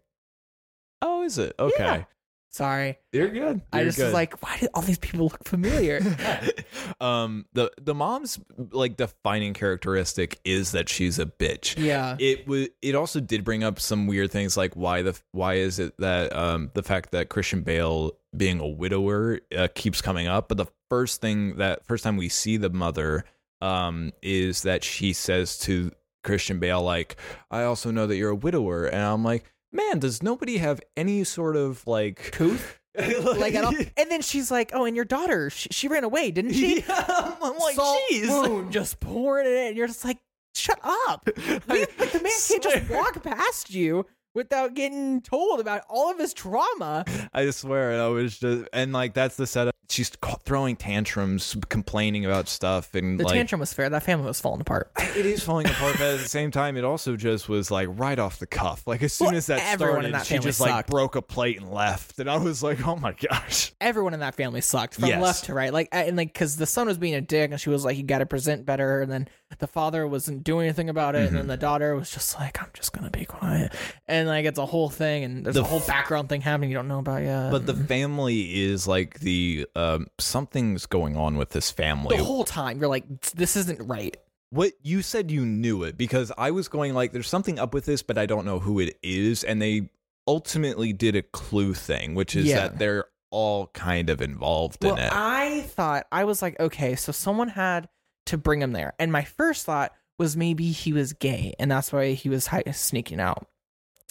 [1.02, 1.54] Oh, is it?
[1.58, 2.06] Okay.
[2.52, 3.60] Sorry, You're good.
[3.72, 4.12] I You're just was good.
[4.14, 6.00] like, why did all these people look familiar?
[7.00, 8.38] um the the mom's
[8.72, 11.74] like defining characteristic is that she's a bitch.
[11.78, 15.54] yeah, It was it also did bring up some weird things like why the why
[15.54, 20.26] is it that um the fact that Christian Bale being a widower uh, keeps coming
[20.26, 23.24] up but the first thing that first time we see the mother
[23.60, 25.90] um is that she says to
[26.24, 27.16] Christian Bale like
[27.50, 31.24] I also know that you're a widower and I'm like man does nobody have any
[31.24, 32.78] sort of like Couth?
[32.98, 33.74] like at all.
[33.96, 37.34] And then she's like, "Oh, and your daughter, she, she ran away, didn't she?" Yeah,
[37.42, 38.26] I'm like, Salt, jeez.
[38.26, 39.66] boom, just pouring it in.
[39.68, 40.18] And you're just like,
[40.54, 45.82] "Shut up!" I like the man can't just walk past you without getting told about
[45.88, 47.04] all of his trauma.
[47.32, 49.74] I swear, and I was just, and like that's the setup.
[49.90, 50.08] She's
[50.44, 53.88] throwing tantrums, complaining about stuff, and The like tantrum was fair.
[53.90, 54.90] That family was falling apart.
[54.98, 55.96] it is falling apart.
[55.98, 58.86] But at the same time, it also just was like right off the cuff.
[58.86, 61.22] Like as soon Well, as that started, in that she family just like broke a
[61.22, 63.72] plate and left, and I was like, oh my gosh.
[63.80, 65.20] everyone in that family sucked from Yes.
[65.22, 65.72] left to right.
[65.72, 68.02] Like and like because the son was being a dick, and she was like, "You
[68.04, 69.28] got to present better." And then
[69.58, 71.36] the father wasn't doing anything about it, and Mm-hmm.
[71.36, 73.72] then the daughter was just like, "I'm just gonna be quiet."
[74.06, 76.76] And like it's a whole thing, and there's The a whole background thing happening you
[76.76, 77.50] don't know about yet.
[77.50, 82.16] But the family is like the um, something's going on with this family.
[82.16, 84.16] the whole time you're like, "This isn't right."
[84.50, 87.84] What you said you knew it because I was going like there's something up with
[87.84, 89.88] this, but I don't know who it is, and they
[90.26, 92.62] ultimately did a clue thing, which is Yeah.
[92.68, 95.12] that they're all kind of involved Well, in it.
[95.12, 97.88] I thought I was like, okay, so someone had
[98.26, 101.92] to bring him there, and my first thought was maybe he was gay, and that's
[101.92, 103.46] why he was hi- sneaking out.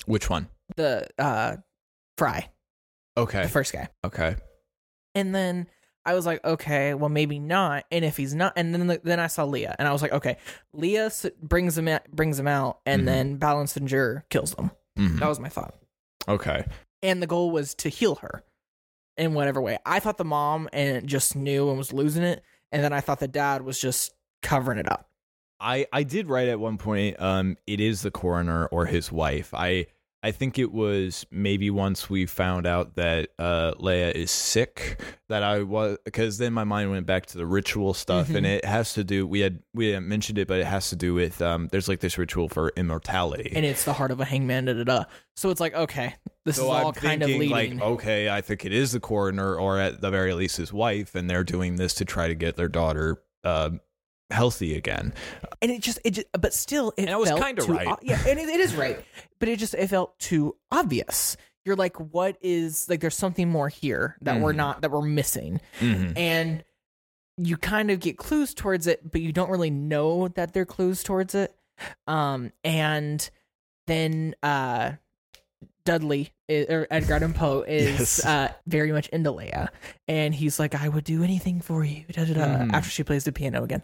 [0.05, 0.47] Which one?
[0.77, 1.57] The uh,
[2.17, 2.49] Fry,
[3.17, 3.43] Okay.
[3.43, 3.89] the first guy.
[4.05, 4.37] Okay.
[5.15, 5.67] And then
[6.05, 7.85] I was like, okay, well maybe not.
[7.91, 10.37] And if he's not, and then then I saw Leah, and I was like, okay,
[10.73, 13.05] Leah s- brings him out, brings him out, and Mhm.
[13.05, 14.71] then Balancenger kills them.
[14.97, 15.19] Mhm.
[15.19, 15.75] That was my thought.
[16.27, 16.65] Okay.
[17.03, 18.43] And the goal was to heal her
[19.17, 19.77] in whatever way.
[19.85, 23.19] I thought the mom and just knew and was losing it, and then I thought
[23.19, 25.09] the dad was just covering it up.
[25.59, 27.19] I I did write at one point.
[27.19, 29.53] Um, it is the coroner or his wife.
[29.53, 29.87] I
[30.21, 34.99] I think it was maybe once we found out that uh Leia is sick
[35.29, 38.57] that I was because then my mind went back to the ritual stuff and Mhm.
[38.57, 41.13] it has to do we had we hadn't mentioned it but it has to do
[41.13, 43.53] with um there's like this ritual for immortality.
[43.55, 44.65] And it's the heart of a hangman.
[44.65, 45.03] Da da da.
[45.37, 46.15] So it's like, okay,
[46.45, 47.77] this so is all I'm kind of thinking leading.
[47.79, 51.15] like okay I think it is the coroner or at the very least his wife
[51.15, 53.69] and they're doing this to try to get their daughter uh,
[54.31, 55.13] healthy again.
[55.61, 57.87] and it just it just but still it And I was felt kinda too right.
[57.87, 58.99] o- yeah and it, it is right
[59.39, 63.69] but it just it felt too obvious you're like what is like there's something more
[63.69, 64.57] here that we're Mhm.
[64.57, 66.17] not that we're missing Mhm.
[66.17, 66.63] and
[67.37, 71.03] you kind of get clues towards it but you don't really know that they're clues
[71.03, 71.55] towards it
[72.07, 73.29] um and
[73.87, 74.91] then uh
[75.89, 78.25] Dudley or Edgar Allan Poe is Yes.
[78.25, 79.69] uh, very much into Leia,
[80.07, 82.73] and he's like, "I would do anything for you." Da, da, da, Mhm.
[82.73, 83.81] After she plays the piano again,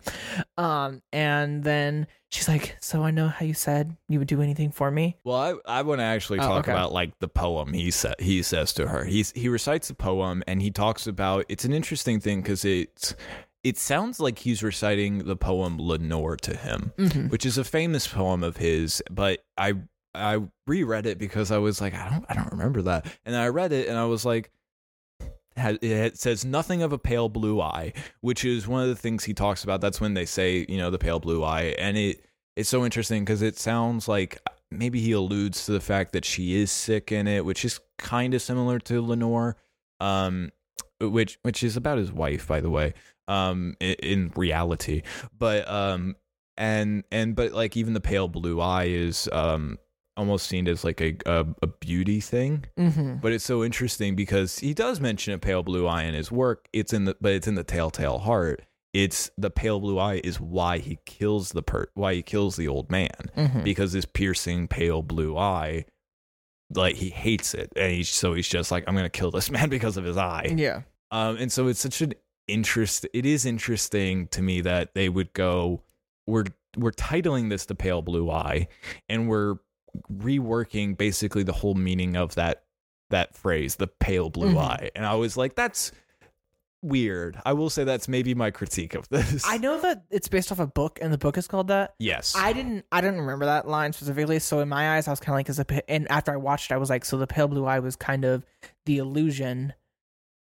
[0.58, 4.72] um, and then she's like, "So I know how you said you would do anything
[4.72, 6.72] for me." Well, I, I want to actually Oh, talk okay.
[6.72, 9.04] about like the poem he sa- he says to her.
[9.06, 11.46] He's he recites the poem and he talks about.
[11.50, 13.16] It's an interesting thing because it's
[13.64, 17.32] it sounds like he's reciting the poem Lenore to him, Mhm.
[17.32, 19.02] which is a famous poem of his.
[19.10, 19.74] But I
[20.16, 23.48] I reread it because I was like I don't I don't remember that, and I
[23.50, 24.52] read it and I was like.
[25.58, 29.34] It says nothing of a pale blue eye, which is one of the things he
[29.34, 29.80] talks about.
[29.80, 32.26] That's when they say, you know, the pale blue eye, and it
[32.58, 34.38] it's so interesting because it sounds like
[34.70, 38.34] maybe he alludes to the fact that she is sick in it, which is kind
[38.34, 39.58] of similar to Lenore,
[40.00, 40.52] um,
[41.00, 42.94] which which is about his wife, by the way,
[43.28, 45.02] um, in, in reality.
[45.38, 46.16] But um,
[46.58, 49.78] and and but like even the pale blue eye is um
[50.18, 52.66] almost seen as like a a, a beauty thing.
[52.78, 53.16] Mm-hmm.
[53.16, 56.68] But it's so interesting because he does mention a pale blue eye in his work.
[56.74, 58.62] It's in the but it's in the telltale heart.
[58.94, 62.68] It's the pale blue eye is why he kills the per why he kills the
[62.68, 63.64] old man Mm-hmm.
[63.64, 65.84] because this piercing pale blue eye,
[66.74, 69.70] like he hates it, and he's so he's just like I'm gonna kill this man
[69.70, 70.54] because of his eye.
[70.56, 70.82] Yeah.
[71.12, 72.14] Um, and so it's such an
[72.48, 73.06] interest.
[73.14, 75.82] It is interesting to me that they would go,
[76.26, 76.46] we're
[76.78, 78.68] we're titling this the pale blue eye,
[79.10, 79.56] and we're
[80.12, 82.64] reworking basically the whole meaning of that
[83.12, 84.58] that phrase, the pale blue Mhm.
[84.62, 84.90] eye.
[84.96, 85.92] And I was like, that's
[86.82, 87.40] weird.
[87.46, 89.44] I will say that's maybe my critique of this.
[89.48, 91.96] I know that it's based off a book, and the book is called that.
[92.00, 92.34] yes.
[92.36, 92.86] I didn't.
[92.92, 94.40] I didn't remember that line specifically.
[94.40, 96.72] So in my eyes, I was kind of like, "Is a?" And after I watched,
[96.72, 98.46] it, I was like, "So the pale blue eye was kind of
[98.86, 99.74] the illusion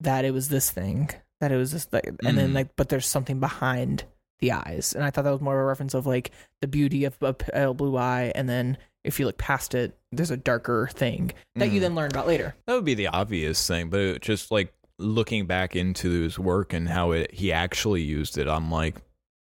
[0.00, 2.54] that it was this thing, that it was this, like, and then Mm.
[2.54, 4.04] like, but there's something behind
[4.40, 6.30] the eyes." And I thought that was more of a reference of like
[6.60, 10.30] the beauty of a pale blue eye, and then if you look past it, there's
[10.30, 11.82] a darker thing that you Mm.
[11.82, 12.54] then learn about later.
[12.66, 16.72] That would be the obvious thing, but it just like looking back into his work
[16.72, 18.96] and how it he actually used it, I'm like,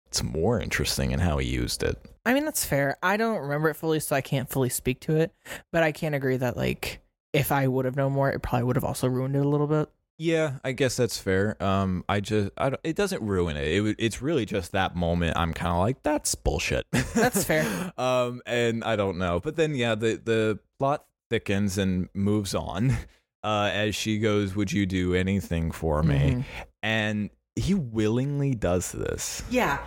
[0.07, 1.98] it's more interesting in how he used it.
[2.24, 2.96] I mean, that's fair.
[3.03, 5.32] I don't remember it fully, so I can't fully speak to it.
[5.72, 7.00] But I can't agree that like
[7.32, 9.66] if I would have known more, it probably would have also ruined it a little
[9.66, 9.88] bit.
[10.23, 11.61] Yeah, I guess that's fair.
[11.61, 13.66] Um, I just, I don't, it doesn't ruin it.
[13.66, 13.97] it.
[13.99, 15.37] It's really just that moment.
[15.37, 16.87] I'm kind of like, that's bullshit.
[17.14, 17.93] That's fair.
[17.99, 22.97] um, and I don't know, but then yeah, the the plot thickens and moves on.
[23.45, 26.45] Uh, as she goes, "Would you do anything for me?" Mhm.
[26.85, 29.43] And he willingly does this.
[29.51, 29.79] Yeah,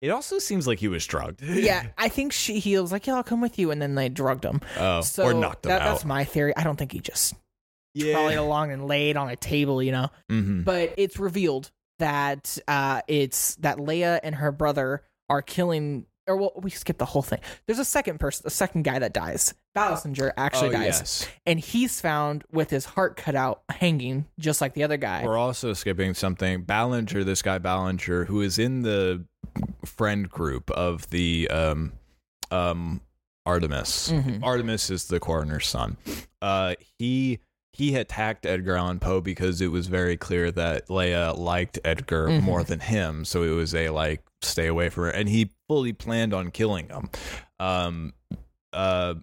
[0.00, 1.42] It also seems like he was drugged.
[1.42, 1.86] yeah.
[1.98, 4.44] I think she he was like, "Yeah, I'll come with you," and then they drugged
[4.44, 4.60] him.
[4.78, 5.94] Oh, so or knocked him that, out.
[5.94, 6.56] That's my theory.
[6.56, 7.34] I don't think he just
[7.96, 10.08] trolleyed along and laid on a table, you know.
[10.28, 16.06] hmm But it's revealed that uh, it's that Leia and her brother are killing.
[16.26, 17.40] Or well, we skipped the whole thing.
[17.66, 19.52] There's a second person, a second guy that dies.
[19.76, 20.84] Ballisinger actually oh, dies.
[20.86, 21.28] yes.
[21.44, 25.22] and he's found with his heart cut out, hanging, just like the other guy.
[25.22, 26.62] We're also skipping something.
[26.62, 29.26] Ballinger, this guy Ballinger, who is in the
[29.84, 31.92] friend group of the um
[32.50, 33.02] um
[33.46, 34.10] Artemus.
[34.10, 34.40] Mhm.
[34.40, 35.98] Artemus is the coroner's son.
[36.40, 37.40] Uh he
[37.74, 42.42] he attacked Edgar Allan Poe because it was very clear that Leia liked Edgar Mhm.
[42.42, 43.24] more than him.
[43.24, 45.10] So it was a like stay away from her.
[45.10, 47.10] And he fully planned on killing him.
[47.58, 48.12] Um
[48.72, 49.14] uh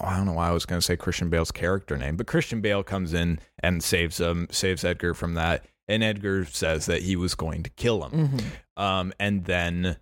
[0.00, 2.60] I don't know why I was going to say Christian Bale's character name, but Christian
[2.60, 7.16] Bale comes in and saves him, saves Edgar from that, and Edgar says that he
[7.16, 8.28] was going to kill him.
[8.76, 8.80] Mhm.
[8.80, 9.96] Um, and then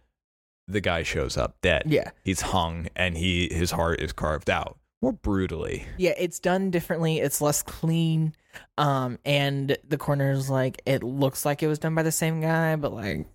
[0.68, 1.84] the guy shows up dead.
[1.86, 5.84] Yeah, He's hung, and he his heart is carved out more brutally.
[5.98, 6.14] yeah.
[6.18, 7.18] It's done differently.
[7.18, 8.34] It's less clean.
[8.78, 12.76] Um, and the coroner's like, it looks like it was done by the same guy,
[12.76, 13.26] but like,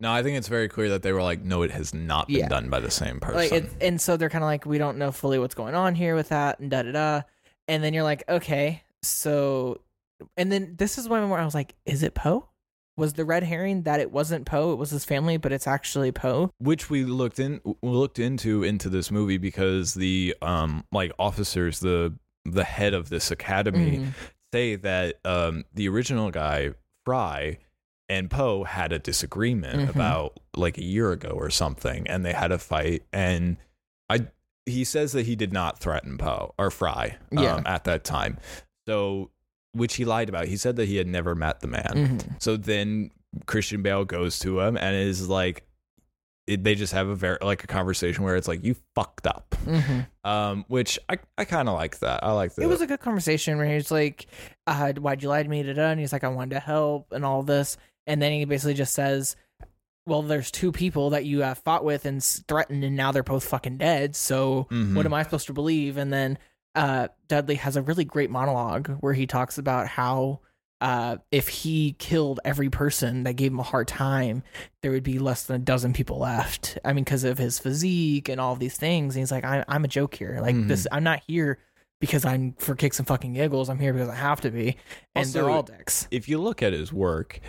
[0.00, 2.38] No, I think it's very clear that they were like, no, it has not been
[2.38, 2.48] Yeah.
[2.48, 3.50] done by the same person.
[3.64, 6.16] like and so they're kind of like we don't know fully what's going on here
[6.16, 7.22] with that and da da da
[7.68, 9.80] and then you're like okay so
[10.36, 12.46] and then this is one where i was like is it poe
[12.96, 16.12] was the red herring that it wasn't poe it was his family but it's actually
[16.12, 21.10] poe which we looked in we looked into into this movie because the um like
[21.18, 22.12] officers the
[22.44, 24.12] the head of this academy Mhm.
[24.52, 26.70] say that um, the original guy
[27.04, 27.58] Fry
[28.08, 29.94] and Poe had a disagreement Mhm.
[29.94, 33.02] about like a year ago or something, and they had a fight.
[33.12, 33.56] And
[34.10, 34.28] I
[34.66, 37.62] he says that he did not threaten Poe or Fry um, Yeah.
[37.66, 38.36] at that time,
[38.86, 39.30] so
[39.74, 40.46] which he lied about.
[40.46, 41.92] He said that he had never met the man.
[41.94, 42.42] Mhm.
[42.42, 43.10] So then
[43.46, 45.64] Christian Bale goes to him and is like.
[46.46, 49.54] It, they just have a very like a conversation where it's like you fucked up,
[49.64, 50.06] Mhm.
[50.24, 52.22] um, which I, I kind of like that.
[52.22, 52.62] I like that.
[52.62, 54.26] it was a good conversation where he's like
[54.66, 57.12] uh, why'd you lie to me da, da, and he's like i wanted to help
[57.12, 59.36] and all this and then he basically just says
[60.06, 63.44] well there's two people that you have fought with and threatened and now they're both
[63.48, 64.94] fucking dead so Mhm.
[64.94, 65.96] what am I supposed to believe?
[65.96, 66.36] And then
[66.74, 70.40] uh, Dudley has a really great monologue where he talks about how
[70.80, 74.42] uh, if he killed every person that gave him a hard time,
[74.82, 76.78] there would be less than a dozen people left.
[76.84, 79.14] I mean, because of his physique and all these things.
[79.14, 80.38] And he's like, I, I'm a joke here.
[80.42, 80.68] Like Mhm.
[80.68, 81.58] this, I'm not here
[82.00, 83.70] because I'm for kicks and fucking giggles.
[83.70, 84.76] I'm here because I have to be.
[85.14, 86.06] And Also, they're all dicks.
[86.10, 87.40] if you look at his work,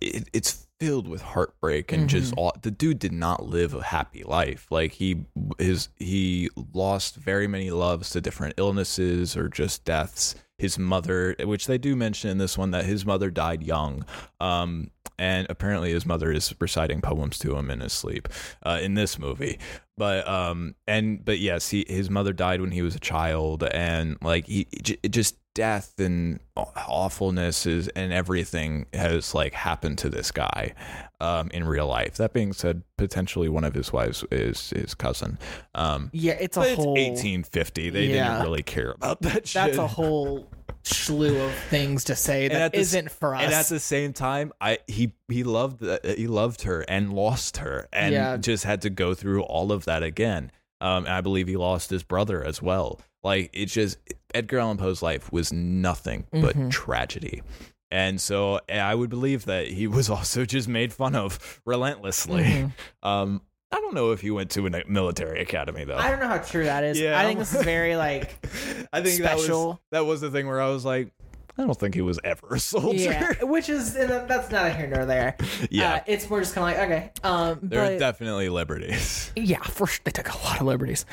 [0.00, 4.22] it, it's filled with heartbreak and just all, the dude did not live a happy
[4.22, 4.66] life.
[4.70, 5.24] Like he
[5.58, 10.34] his he lost very many loves to different illnesses or just deaths.
[10.56, 14.04] His mother, which they do mention in this one, that his mother died young.
[14.40, 18.28] Um, and apparently his mother is reciting poems to him in his sleep
[18.62, 19.58] uh, in this movie
[19.96, 24.16] but um and but yes he his mother died when he was a child and
[24.22, 24.66] like he
[25.02, 30.72] it just death and awfulness is and everything has like happened to this guy
[31.20, 32.14] um, in real life.
[32.16, 35.36] That being said, potentially one of his wives is his cousin.
[35.74, 37.90] Um, Yeah, it's a but it's whole 1850.
[37.90, 38.30] They Yeah.
[38.30, 39.54] didn't really care about that shit.
[39.64, 40.48] That's a whole
[40.84, 43.42] slew of things to say that at the isn't for us.
[43.42, 47.56] And at the same time, I he he loved uh, he loved her and lost
[47.58, 48.36] her and Yeah.
[48.36, 50.52] just had to go through all of that again.
[50.80, 53.00] Um, I believe he lost his brother as well.
[53.24, 53.98] Like it's just
[54.34, 56.70] Edgar Allan Poe's life was nothing but Mhm.
[56.70, 57.42] tragedy.
[57.90, 62.44] And so I would believe that he was also just made fun of relentlessly.
[62.44, 62.72] Mhm.
[63.02, 65.96] Um, I don't know if he went to a military academy though.
[65.98, 66.98] I don't know how true that is.
[66.98, 68.38] Yeah, I think this is very like
[68.92, 69.80] I think that was special.
[69.92, 71.12] that was the thing where I was like,
[71.58, 72.96] I don't think he was ever a soldier.
[73.10, 75.36] yeah, which is and that's not a here nor there.
[75.70, 75.94] Yeah.
[75.94, 79.32] Uh, it's more just kind of like okay, um, There are definitely liberties.
[79.36, 81.04] yeah, for sure, they took a lot of liberties.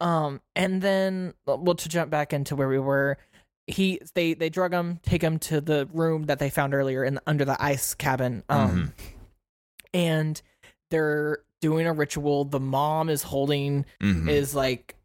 [0.00, 3.16] Um, and then well, to jump back into where we were,
[3.68, 7.20] he they they drug him, take him to the room that they found earlier in
[7.26, 8.42] under the ice cabin.
[8.48, 8.86] Um, Mm-hmm.
[9.94, 10.42] and
[10.90, 12.44] they're doing a ritual.
[12.44, 14.28] The mom is holding Mhm.
[14.28, 14.96] is like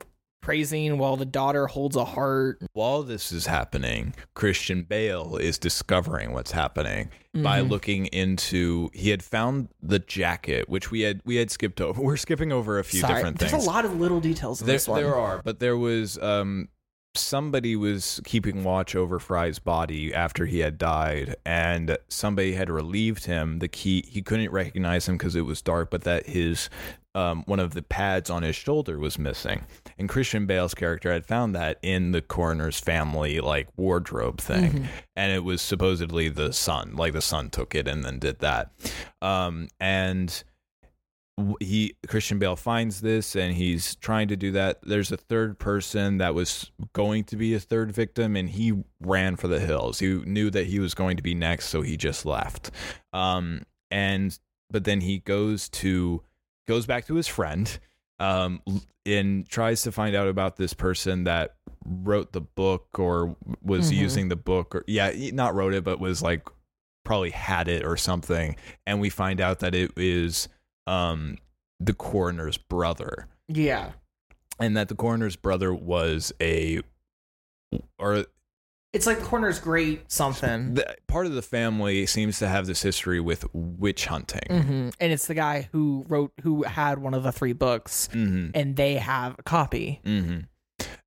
[0.48, 2.62] praising while the daughter holds a heart.
[2.72, 7.70] While this is happening, Christian Bale is discovering what's happening by Mhm.
[7.70, 8.90] looking into.
[8.94, 12.02] He had found the jacket, which we had we had skipped over.
[12.08, 13.64] We're skipping over a few Sorry, different there's things.
[13.66, 15.02] There's a lot of little details in there, this one.
[15.02, 16.70] there are, but there was um
[17.16, 23.26] somebody was keeping watch over Fry's body after he had died, and somebody had relieved
[23.26, 23.60] him.
[23.60, 26.70] The key he couldn't recognize him because it was dark, but that his
[27.18, 29.64] um, one of the pads on his shoulder was missing.
[29.98, 34.86] And Christian Bale's character had found that in the coroner's family like wardrobe thing, Mm-hmm.
[35.16, 36.96] and it was supposedly the son.
[36.96, 38.72] Like the son took it and then did that.
[39.22, 40.44] Um, and
[41.60, 44.80] he Christian Bale finds this and he's trying to do that.
[44.82, 49.36] There's a third person that was going to be a third victim and he ran
[49.36, 50.00] for the hills.
[50.00, 52.72] He knew that he was going to be next, so he just left.
[53.14, 54.38] Um, and
[54.72, 56.24] but then he goes to
[56.68, 57.80] goes back to his friend
[58.20, 58.62] um,
[59.06, 61.56] and tries to find out about this person that
[61.86, 63.96] wrote the book or was Mhm.
[63.98, 66.48] using the book or yeah, not wrote it, but was like
[67.06, 68.56] probably had it or something.
[68.86, 70.50] And we find out that it is
[70.88, 71.38] um,
[71.80, 73.92] the coroner's brother, yeah,
[74.60, 76.82] and that the coroner's brother was a
[78.00, 78.26] or
[78.94, 82.82] it's like the corner's great something, the, part of the family seems to have this
[82.82, 84.48] history with witch hunting.
[84.50, 88.52] hmm and it's the guy who wrote who had one of the three books, Mm-hmm.
[88.56, 90.02] and they have a copy.
[90.06, 90.40] hmm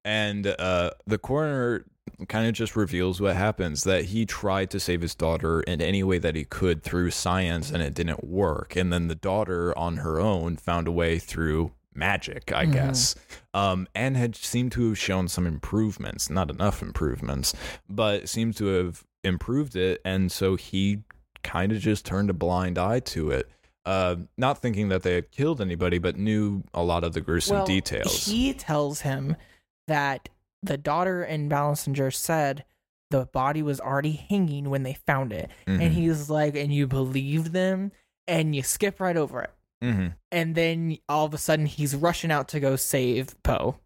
[0.04, 1.84] And uh, the coroner
[2.28, 6.02] kind of just reveals what happens that he tried to save his daughter in any
[6.02, 8.76] way that he could through science and it didn't work.
[8.76, 12.72] And then the daughter on her own found a way through magic, I Mhm.
[12.72, 13.14] guess,
[13.54, 17.54] um, and had seemed to have shown some improvements, not enough improvements,
[17.88, 20.00] but seemed to have improved it.
[20.04, 21.02] And so he
[21.42, 23.50] kind of just turned a blind eye to it.
[23.86, 27.56] Uh, not thinking that they had killed anybody, but knew a lot of the gruesome
[27.58, 28.26] well, details.
[28.26, 29.36] He tells him
[29.88, 30.28] that
[30.62, 32.64] the daughter and Ballinger said
[33.10, 35.80] the body was already hanging when they found it, Mhm.
[35.80, 37.90] and he's like, and you believe them,
[38.28, 39.50] and you skip right over it.
[39.82, 43.76] Hmm and then all of a sudden he's rushing out to go save Poe,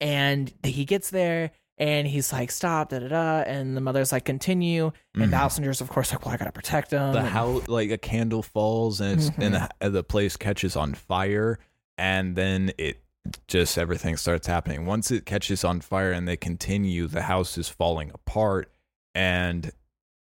[0.00, 4.24] and he gets there and he's like, "Stop!" Da da da, and the mother's like,
[4.26, 5.30] "Continue," and Mhm.
[5.30, 8.42] Balsinger's of course like, "Well, I gotta protect him." the and- how like a candle
[8.42, 9.68] falls and it's and Mhm.
[9.80, 11.58] the, the place catches on fire
[11.96, 13.02] and then it
[13.46, 17.68] just everything starts happening once it catches on fire and they continue the house is
[17.68, 18.72] falling apart
[19.14, 19.70] and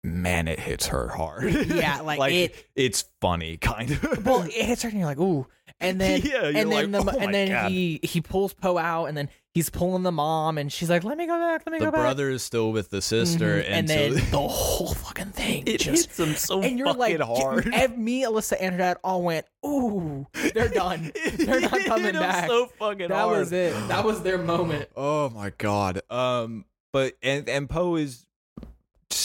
[0.04, 4.82] man it hits her hard Yeah, like, it- it's funny kind of well, it hits
[4.84, 5.48] her and you're like, "Ooh,"
[5.80, 8.20] and then Yeah, you're and then like, the, "Oh my and then God." he he
[8.22, 11.38] pulls Poe out, and then he's pulling the mom, and she's like, "Let me go
[11.38, 13.68] back, let me the go back." The brother is still with the sister Mhm, and,
[13.68, 17.20] and so then the whole fucking thing it just hits him so and you're fucking
[17.20, 21.12] like, hard ev- me, Alyssa, and her dad all went, "Ooh, they're done.
[21.36, 23.40] They're not coming back." so fucking that hard.
[23.40, 23.72] was it.
[23.88, 24.90] That was their moment.
[24.98, 26.02] Oh my god.
[26.10, 28.26] Um but and and Poe is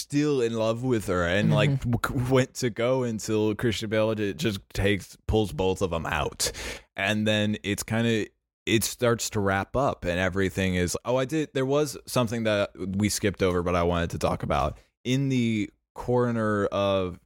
[0.09, 4.61] still in love with her and like w- went to go until Christian Bale just
[4.73, 6.51] takes pulls both of them out.
[6.97, 8.27] And then it's kind of
[8.65, 12.71] it starts to wrap up and everything is oh I did there was something that
[12.77, 17.19] we skipped over but I wanted to talk about in the coroner of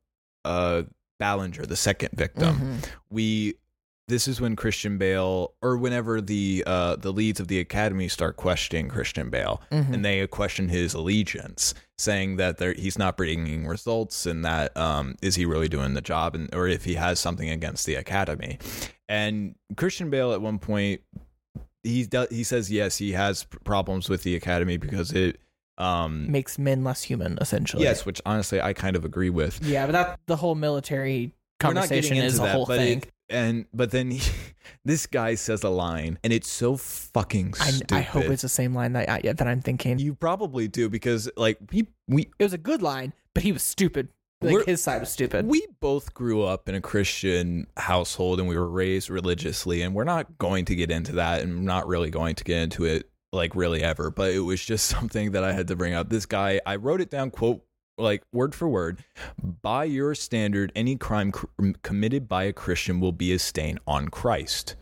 [0.45, 0.83] uh
[1.19, 2.77] Ballinger the second victim Mm-hmm.
[3.11, 3.55] we
[4.09, 8.37] this is when Christian Bale or whenever the uh the leads of the academy start
[8.37, 9.95] questioning Christian Bale Mhm.
[9.95, 15.15] and they question his allegiance saying that there he's not bringing results and that um
[15.23, 18.59] is he really doing the job and or if he has something against the academy
[19.09, 21.01] and Christian Bale at one point
[21.83, 25.39] he does he says yes he has problems with the academy because it
[25.79, 27.83] Um, makes men less human, essentially.
[27.85, 29.65] yes, which honestly I kind of agree with.
[29.65, 32.99] Yeah, but that the whole military conversation is into a whole thing.
[32.99, 34.33] It, and but then he,
[34.85, 37.97] this guy says a line, and it's so fucking I, stupid.
[37.97, 39.99] I hope it's the same line that I, that I'm thinking.
[39.99, 43.63] you probably do because like we we It was a good line, but he was
[43.63, 44.09] stupid.
[44.41, 45.47] Like his side was stupid.
[45.47, 50.05] we both grew up in a Christian household and we were raised religiously, and we're
[50.05, 53.55] not going to get into that, and not really going to get into it like
[53.55, 54.11] really ever.
[54.11, 56.09] But it was just something that I had to bring up.
[56.09, 57.63] This guy, I wrote it down, quote
[58.03, 59.05] like word for word.
[59.63, 61.47] By your standard, any crime cr-
[61.83, 64.77] committed by a Christian will be a stain on Christ.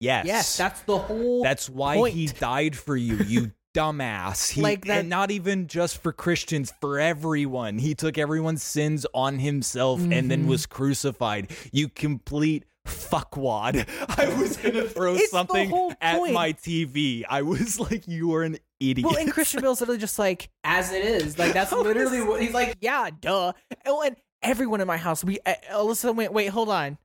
[0.00, 1.42] Yes, yes, that's the whole.
[1.44, 2.14] That's why point.
[2.14, 4.50] he died for you, you dumbass.
[4.50, 7.78] He, Like that- and not even just for Christians, for everyone.
[7.78, 10.48] He took everyone's sins on himself and then Mhm.
[10.48, 11.50] was crucified.
[11.70, 13.86] You complete fuckwad.
[14.18, 16.32] I was gonna throw It's something at point.
[16.34, 17.24] my TV.
[17.28, 20.92] I was like, "You are an idiot." well, and Christian Bale's literally just like, as
[20.92, 21.38] it is.
[21.38, 22.76] Like that's literally what he's like.
[22.80, 23.52] Yeah, duh.
[23.86, 26.98] Oh, and everyone in my house, we uh, Alyssa went, wait, hold on.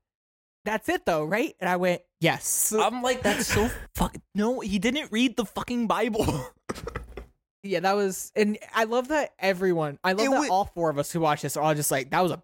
[0.66, 1.56] That's it though, right?
[1.62, 2.74] And I went, yes.
[2.74, 4.18] I'm like, that's so fuck.
[4.36, 6.26] No, he didn't read the fucking Bible.
[7.68, 10.00] Yeah, that was, and I love that everyone.
[10.04, 11.92] I love It that wa- all four of us who watched this are all just
[11.92, 12.42] like, that was a.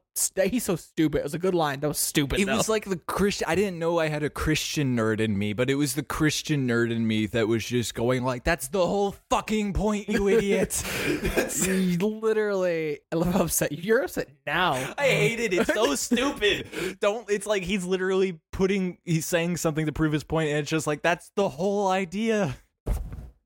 [0.48, 1.20] He's so stupid.
[1.20, 1.80] It was a good line.
[1.80, 2.40] That was stupid.
[2.40, 2.58] It though.
[2.58, 3.48] was like the Christian.
[3.50, 6.68] I didn't know I had a Christian nerd in me, but it was the Christian
[6.68, 10.84] nerd in me that was just going like, "That's the whole fucking point, you idiot."
[11.68, 13.00] Literally.
[13.12, 13.80] I love how upset you.
[13.82, 14.74] You're upset now.
[15.00, 15.52] I hate it.
[15.54, 16.98] It's so stupid.
[17.00, 17.28] Don't.
[17.30, 19.00] It's like he's literally putting.
[19.04, 22.56] He's saying something to prove his point, and it's just like that's the whole idea.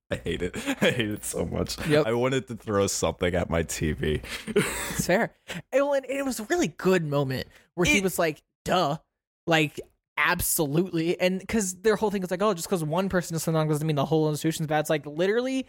[0.12, 0.55] I hate it.
[0.82, 1.78] I hate it so much.
[1.88, 2.08] Yep.
[2.08, 4.22] I wanted to throw something at my TV.
[4.47, 5.34] It's fair.
[5.74, 8.97] Well, and it was a really good moment where he was like, duh.
[9.45, 9.80] Like,
[10.18, 11.20] absolutely.
[11.20, 13.86] And because their whole thing is like, oh, just because one person is wrong doesn't
[13.86, 14.82] mean the whole institution's bad.
[14.82, 15.68] It's like, literally,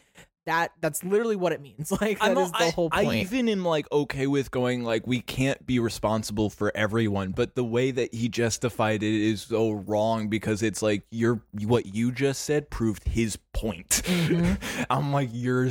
[0.48, 1.92] that that's literally what it means.
[2.00, 3.22] Like, that is the I, whole I point.
[3.22, 7.64] even am like okay with going like we can't be responsible for everyone, but the
[7.64, 12.42] way that he justified it is so wrong because it's like you're what you just
[12.42, 14.02] said proved his point.
[14.90, 15.66] I'm like you're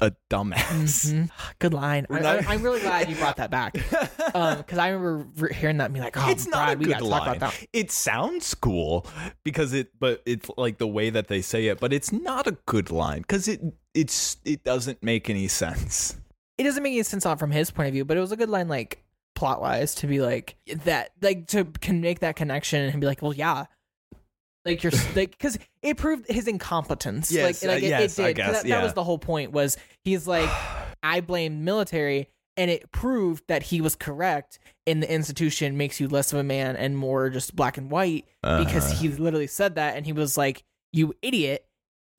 [0.00, 1.12] a dumbass.
[1.12, 1.30] Mhm.
[1.58, 2.06] Good line.
[2.10, 3.76] I, I, am really glad you brought that back.
[4.36, 6.90] Because I remember re- hearing that and being like, oh, it's not a we good
[6.92, 7.36] got to talk line.
[7.36, 7.66] about that.
[7.72, 9.06] It sounds cool
[9.44, 11.80] because it, but it's like the way that they say it.
[11.80, 13.62] But it's not a good line because it
[13.96, 16.16] it's it doesn't make any sense.
[16.58, 18.36] it doesn't make any sense not from his point of view, but it was a
[18.36, 19.02] good line, like
[19.34, 23.22] plot wise, to be like that, like to can make that connection and be like,
[23.22, 23.64] well, yeah,
[24.64, 27.30] like you're like because it proved his incompetence.
[27.32, 29.52] Yes, like, like uh, it, yes, it I guess, that, that was the whole point.
[29.52, 30.50] Was he's like,
[31.02, 32.28] I blame military.
[32.58, 36.42] And it proved that he was correct in the institution makes you less of a
[36.42, 39.02] man and more just black and white because Uh-huh.
[39.02, 41.65] he literally said that and he was like, "You idiot."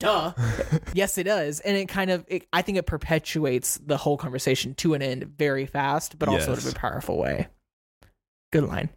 [0.00, 0.32] Duh.
[0.94, 1.60] yes, it does.
[1.60, 5.24] And it kind of it, I think it perpetuates the whole conversation to an end
[5.24, 7.48] very fast, but also in a powerful way.
[8.52, 8.90] Good line.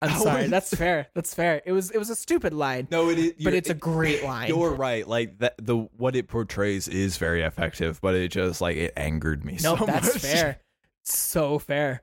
[0.00, 0.46] I'm I sorry.
[0.46, 1.08] That's fair.
[1.14, 1.62] That's fair.
[1.64, 4.48] It was it was a stupid line, no, it is, but it's a great line.
[4.48, 5.06] You're right.
[5.06, 9.44] Like that, the what it portrays is very effective, but it just like it angered
[9.44, 9.58] me.
[9.62, 10.22] Nope, so that's much.
[10.22, 10.60] fair.
[11.04, 12.02] So fair.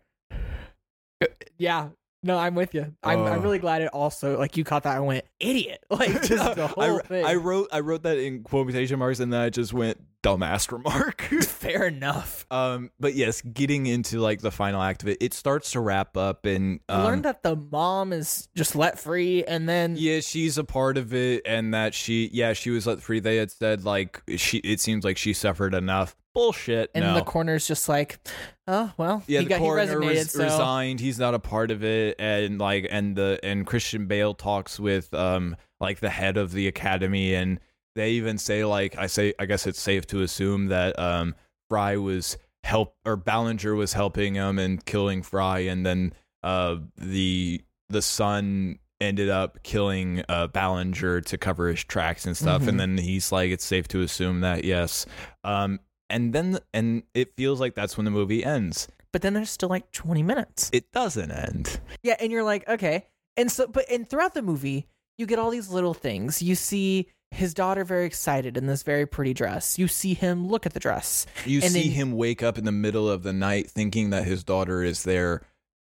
[1.57, 1.89] Yeah.
[2.26, 2.91] No, I'm with you.
[3.03, 3.41] I'm, I'm Oh.
[3.41, 4.95] really glad it also like you caught that.
[4.97, 5.84] I went idiot.
[5.91, 7.23] Like just the I, whole thing.
[7.23, 11.21] I wrote I wrote that in quotation marks, and then I just went dumbass remark.
[11.43, 12.47] fair enough.
[12.49, 16.17] um, but yes, getting into like the final act of it, it starts to wrap
[16.17, 20.19] up, and I learned um, that the mom is just let free, and then yeah,
[20.21, 23.19] she's a part of it, and that she yeah she was let free.
[23.19, 26.15] They had said like she it seems like she suffered enough.
[26.36, 26.91] Bullshit.
[26.93, 27.13] and no.
[27.15, 28.19] the coroner's just like,
[28.67, 30.99] oh well, Yeah, he the got he coroner resignated, res- so resigned.
[30.99, 35.11] He's not a part of it, and like, and the and Christian Bale talks with
[35.13, 37.59] um like the head of the academy, and
[37.95, 41.33] they even say like I say I guess it's safe to assume that um
[41.69, 46.13] Fry was help or Ballinger was helping him and killing Fry, and then
[46.43, 52.63] uh the the son ended up killing uh Ballinger to cover his tracks and stuff,
[52.63, 52.67] Mhm.
[52.69, 55.05] and then he's like it's safe to assume that yes,
[55.43, 55.79] um
[56.09, 59.69] and then and it feels like that's when the movie ends but then there's still
[59.69, 60.69] like 20 minutes.
[60.73, 63.07] it doesn't end Yeah, and you're like, okay.
[63.37, 64.87] And so but and throughout the movie,
[65.17, 66.41] you get all these little things.
[66.41, 69.79] You see his daughter very excited in this very pretty dress.
[69.79, 71.25] You see him look at the dress.
[71.45, 74.25] you And see then- him wake up in the middle of the night thinking that
[74.25, 75.41] his daughter is there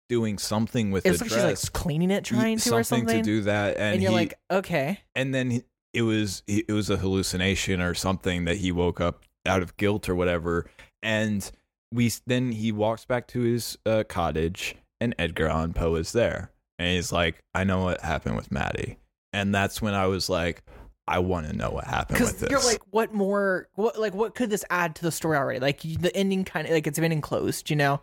[0.09, 2.83] doing something with It's the like dress she's like cleaning it, trying to something or
[2.83, 3.17] something.
[3.17, 4.99] to do that and, and, you're he- like, okay.
[5.15, 5.63] and then he-
[5.93, 10.07] it was it was a hallucination or something that he woke up out of guilt
[10.07, 10.69] or whatever
[11.01, 11.51] and
[11.91, 16.51] we then he walks back to his uh, cottage and Edgar Allan Poe is there
[16.81, 18.97] and he's like I know what happened with Maddie.
[19.33, 20.63] And that's when I was like
[21.11, 22.49] I want to know what happened with because this.
[22.49, 23.67] you're like, what more?
[23.75, 25.59] What like what could this add to the story already?
[25.59, 28.01] Like the ending kind of like it's been enclosed, you know,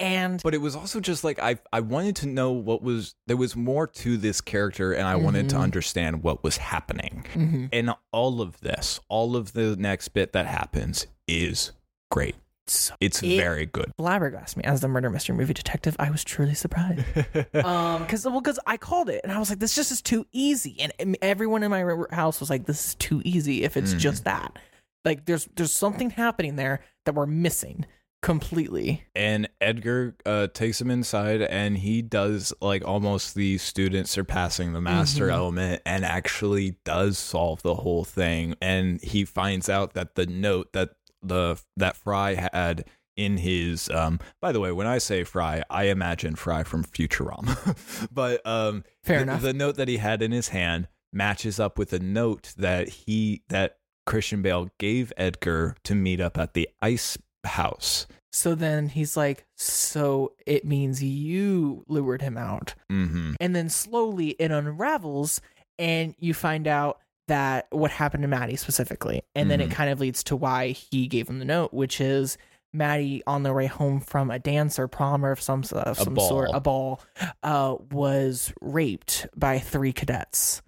[0.00, 3.36] and but it was also just like I I wanted to know what was there
[3.36, 5.60] was more to this character and I wanted to Mhm.
[5.62, 7.24] understand what was happening.
[7.34, 7.68] Mhm.
[7.72, 11.72] And all of this, all of the next bit that happens is
[12.10, 12.34] great.
[12.70, 13.92] So It's It- very good.
[13.98, 15.96] flabbergasted me as the murder mystery movie detective.
[15.98, 17.04] I was truly surprised.
[17.54, 20.26] um because well because i called it and i was like this just is too
[20.32, 23.94] easy and and everyone in my house was like this is too easy if it's
[23.94, 23.98] Mhm.
[23.98, 24.58] just that
[25.04, 27.86] like there's there's something happening there that we're missing
[28.20, 34.72] completely and Edgar uh, takes him inside and he does like almost the student surpassing
[34.72, 35.32] the master Mhm.
[35.32, 40.72] element and actually does solve the whole thing and he finds out that the note
[40.72, 40.90] that
[41.22, 42.84] the that Fry had
[43.16, 48.08] in his um by the way when I say Fry I imagine Fry from Futurama.
[48.12, 49.42] But um fair the, enough.
[49.42, 53.42] the note that he had in his hand matches up with a note that he
[53.48, 58.06] that Christian Bale gave Edgar to meet up at the ice house.
[58.32, 62.74] So then he's like so it means you lured him out.
[62.90, 65.40] Mhm and then slowly it unravels
[65.78, 69.72] and you find out that what happened to Maddie specifically and then it Mhm.
[69.72, 72.36] kind of leads to why he gave him the note which is
[72.72, 76.14] Maddie on the way home from a dance or prom or of some of some
[76.14, 76.28] ball.
[76.28, 77.00] sort a ball
[77.42, 80.60] uh was raped by three cadets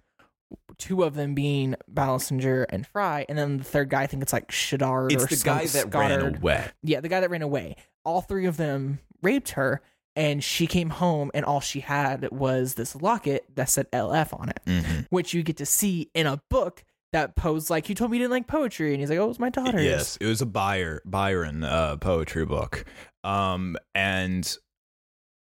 [0.77, 4.33] two of them being Ballinger and Fry and then the third guy I think it's
[4.33, 5.11] like Shadar.
[5.11, 5.93] It's or the guy that Stoddard.
[5.93, 6.65] ran away.
[6.81, 7.75] Yeah, the guy that ran away.
[8.03, 9.81] All three of them raped her,
[10.15, 14.49] and she came home, and all she had was this locket that said LF on
[14.49, 15.07] it, Mhm.
[15.09, 16.83] which you get to see in a book
[17.13, 18.91] that posed like, You told me you didn't like poetry.
[18.93, 19.83] And he's like, Oh, it was my daughter's.
[19.83, 22.85] Yes, it was a Byron Byron uh, poetry book,
[23.23, 24.57] um, and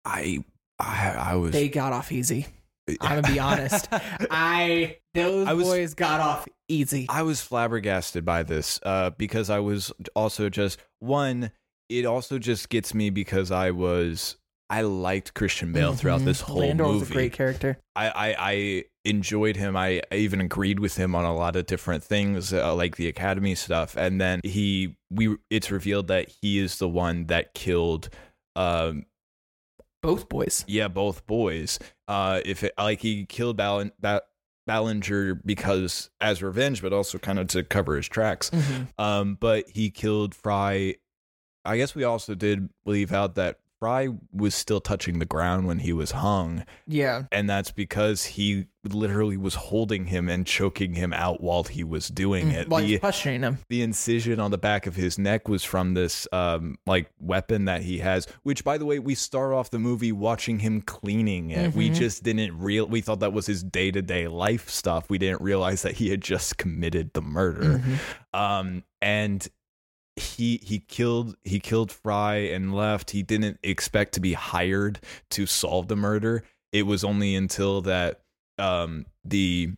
[0.06, 0.44] I
[0.80, 2.48] I, I was They got off easy.
[3.02, 3.88] I'm gonna be honest.
[3.92, 7.06] I those I was- boys got off easy.
[7.10, 11.52] I was flabbergasted by this uh, because I was also just one.
[11.90, 14.38] It also just gets me because I was
[14.72, 16.26] I liked Christian Bale throughout Mhm.
[16.26, 17.00] this whole Landor movie.
[17.02, 17.78] was a great character.
[17.96, 19.76] I, I I enjoyed him.
[19.76, 23.08] I, I even agreed with him on a lot of different things, uh, like the
[23.10, 23.98] Academy stuff.
[23.98, 28.10] And then he we it's revealed that he is the one that killed.
[28.56, 29.06] Um,
[30.02, 30.64] Both boys.
[30.68, 31.78] yeah, both boys.
[32.08, 34.24] Uh, if it like he killed Ballin, ba-
[34.68, 38.50] Ballinger because as revenge, but also kind of to cover his tracks.
[38.52, 38.88] Mhm.
[38.98, 40.96] Um, but he killed Fry.
[41.66, 45.80] I guess we also did leave out that Fry was still touching the ground when
[45.80, 47.24] he was hung, Yeah.
[47.32, 52.08] and that's because he literally was holding him and choking him out while he was
[52.08, 52.70] doing it.
[52.70, 53.58] While the, questioning him.
[53.70, 57.82] the incision on the back of his neck was from this um like weapon that
[57.84, 61.76] he has which by the way we start off the movie watching him cleaning it
[61.76, 61.96] we Mhm.
[61.96, 65.94] just didn't real we thought that was his day-to-day life stuff we didn't realize that
[65.94, 68.00] he had just committed the murder Mhm.
[68.40, 69.48] um and
[70.22, 73.12] he he killed he killed Fry and left.
[73.12, 75.00] He didn't expect to be hired
[75.32, 76.44] to solve the murder.
[76.72, 78.22] It was only until that
[78.58, 79.72] um the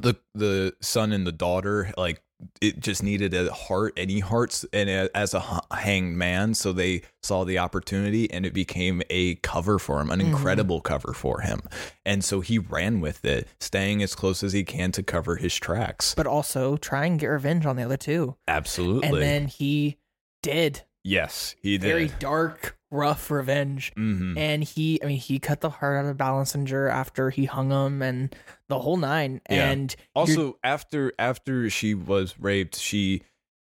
[0.00, 2.22] the the son and the daughter like
[2.60, 7.02] it just needed a heart any hearts and a- as a hanged man so they
[7.22, 10.26] saw the opportunity and it became a cover for him an Mhm.
[10.26, 11.60] incredible cover for him
[12.04, 15.54] and so he ran with it staying as close as he can to cover his
[15.56, 18.36] tracks But also try and get revenge on the other two.
[18.48, 19.96] absolutely And then he
[20.42, 20.82] did.
[21.02, 23.92] yes he did Very dark, rough revenge.
[23.96, 27.70] hmm And he, I mean, he cut the heart out of Ballinger after he hung
[27.70, 28.34] him and
[28.68, 29.40] the whole nine.
[29.50, 29.70] Yeah.
[29.70, 33.22] And also after after she was raped she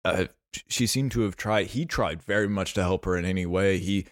[0.05, 0.25] uh
[0.67, 3.77] she seemed to have tried he tried very much to help her in any way
[3.77, 4.05] he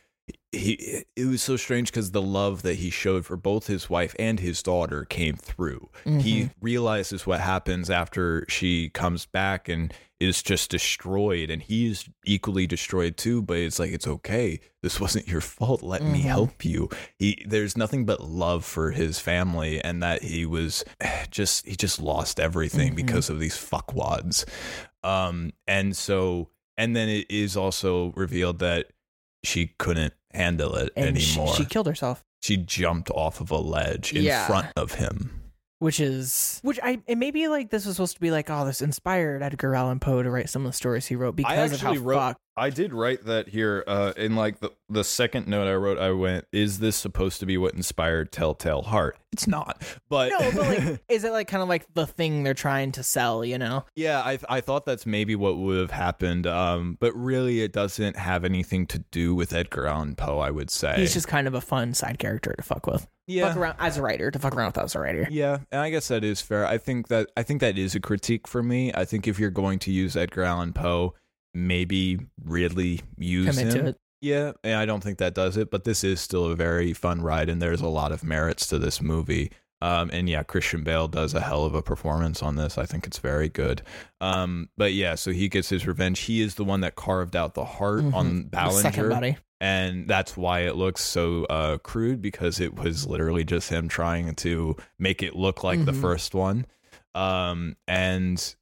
[0.51, 4.16] he it was so strange because the love that he showed for both his wife
[4.20, 6.09] and his daughter came through he
[6.43, 6.51] Mhm.
[6.61, 9.93] realizes what happens after she comes back and
[10.28, 15.28] is just destroyed and he's equally destroyed too but it's like it's okay this wasn't
[15.28, 16.26] your fault let me Mhm.
[16.26, 20.83] help you he there's nothing but love for his family and that he was
[21.32, 22.95] just he just lost everything Mhm.
[22.97, 24.45] because of these fuckwads
[25.04, 28.87] um and so and then it is also revealed that
[29.43, 32.24] she couldn't handle it and anymore she she, killed herself.
[32.41, 34.45] She jumped off of a ledge in Yeah.
[34.45, 35.41] front of him
[35.86, 38.66] Which is, which I, it may be like this was supposed to be like, oh,
[38.66, 41.79] this inspired Edgar Allan Poe to write some of the stories he wrote because of
[41.79, 43.83] how actually wrote- fucked I did write that here.
[43.86, 47.45] Uh, in like the the second note I wrote, I went, "Is this supposed to
[47.45, 51.62] be what inspired Telltale Heart?" It's not, but No, but like, is it like kind
[51.62, 53.43] of like the thing they're trying to sell?
[53.43, 53.83] You know?
[53.95, 56.47] yeah, I I thought that's maybe what would have happened.
[56.47, 60.39] Um, but really, it doesn't have anything to do with Edgar Allan Poe.
[60.39, 63.05] I would say He's just kind of a fun side character to fuck with.
[63.27, 63.47] Yeah.
[63.49, 65.27] Fuck around as a writer to fuck around with as a writer.
[65.29, 66.65] Yeah, and I guess that is fair.
[66.65, 68.91] I think that I think that is a critique for me.
[68.93, 71.13] I think if you're going to use Edgar Allan Poe,
[71.53, 73.95] maybe really use Commit him.
[74.21, 77.21] Yeah, and I don't think that does it, but this is still a very fun
[77.21, 79.51] ride, and there's a lot of merits to this movie.
[79.81, 82.77] Um, and yeah, Christian Bale does a hell of a performance on this.
[82.77, 83.83] I think it's very good.
[84.21, 86.21] Um, but yeah, so he gets his revenge.
[86.21, 88.51] He is the one that carved out the heart on Mhm.
[88.51, 89.37] The second Ballinger body.
[89.61, 94.36] And that's why it looks so uh, crude because it was literally just him trying
[94.36, 96.01] to make it look like the Mhm.
[96.01, 96.65] first one
[97.13, 98.55] um and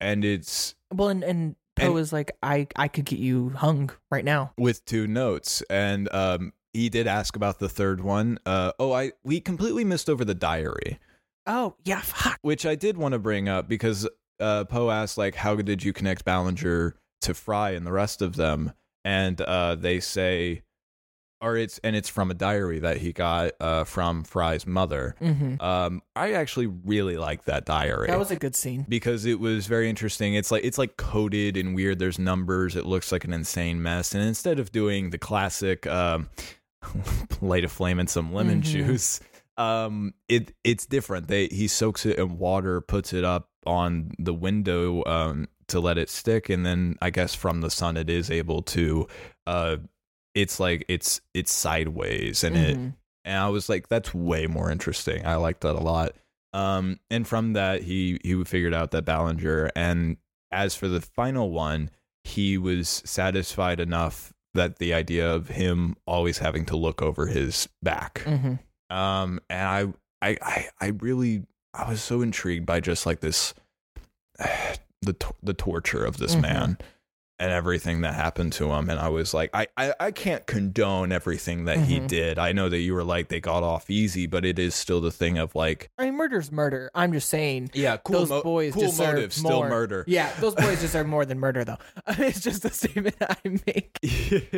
[0.00, 4.24] and it's Well, and and Poe is like, I I could get you hung right
[4.24, 4.52] now.
[4.58, 9.12] with two notes and um he did ask about the third one uh oh i
[9.24, 10.98] we completely missed over the diary
[11.46, 12.38] Oh yeah, fuck.
[12.42, 14.08] which i did want to bring up because
[14.40, 18.36] uh poe asked like how did you connect ballinger to fry and the rest of
[18.36, 18.72] them
[19.16, 20.62] and uh they say
[21.40, 25.54] or it's and it's from a diary that he got uh from fry's mother hmm
[25.60, 28.08] Um, I actually really like that diary.
[28.08, 28.84] That was a good scene.
[28.88, 30.34] because it was very interesting.
[30.34, 31.98] It's like it's like coded and weird.
[32.00, 32.74] There's numbers.
[32.74, 34.14] It looks like an insane mess.
[34.14, 36.28] And instead of doing the classic um,
[37.40, 38.64] light a flame and some lemon Mhm.
[38.64, 39.20] juice,
[39.56, 41.28] um, it it's different.
[41.28, 45.98] They he soaks it in water, puts it up on the window um, to let
[45.98, 49.06] it stick, and then I guess from the sun it is able to.
[49.46, 49.76] Uh,
[50.34, 52.94] it's like it's it's sideways and it Mhm.
[53.24, 55.26] and I was like, that's way more interesting.
[55.26, 56.12] I liked that a lot.
[56.52, 59.70] Um, and from that, he he figured out that Ballinger.
[59.74, 60.16] And
[60.52, 61.90] as for the final one,
[62.24, 67.68] he was satisfied enough that the idea of him always having to look over his
[67.82, 68.22] back.
[68.24, 68.58] Mhm.
[68.90, 71.42] Um, and I, I, I, I really,
[71.74, 73.54] I was so intrigued by just like this,
[75.02, 76.42] the the torture of this Mhm.
[76.42, 76.78] man
[77.40, 78.90] and everything that happened to him.
[78.90, 82.08] And I was like, I, I, I can't condone everything that he Mhm.
[82.08, 82.36] did.
[82.36, 85.12] I know that you were like they got off easy, but it is still the
[85.12, 86.90] thing of like, I mean, murder's murder.
[86.96, 87.70] I'm just saying.
[87.74, 90.04] yeah, cool, Those boys cool motive, still murder.
[90.08, 91.78] Yeah, those boys deserve more than murder, though.
[92.08, 93.98] it's just a statement I make.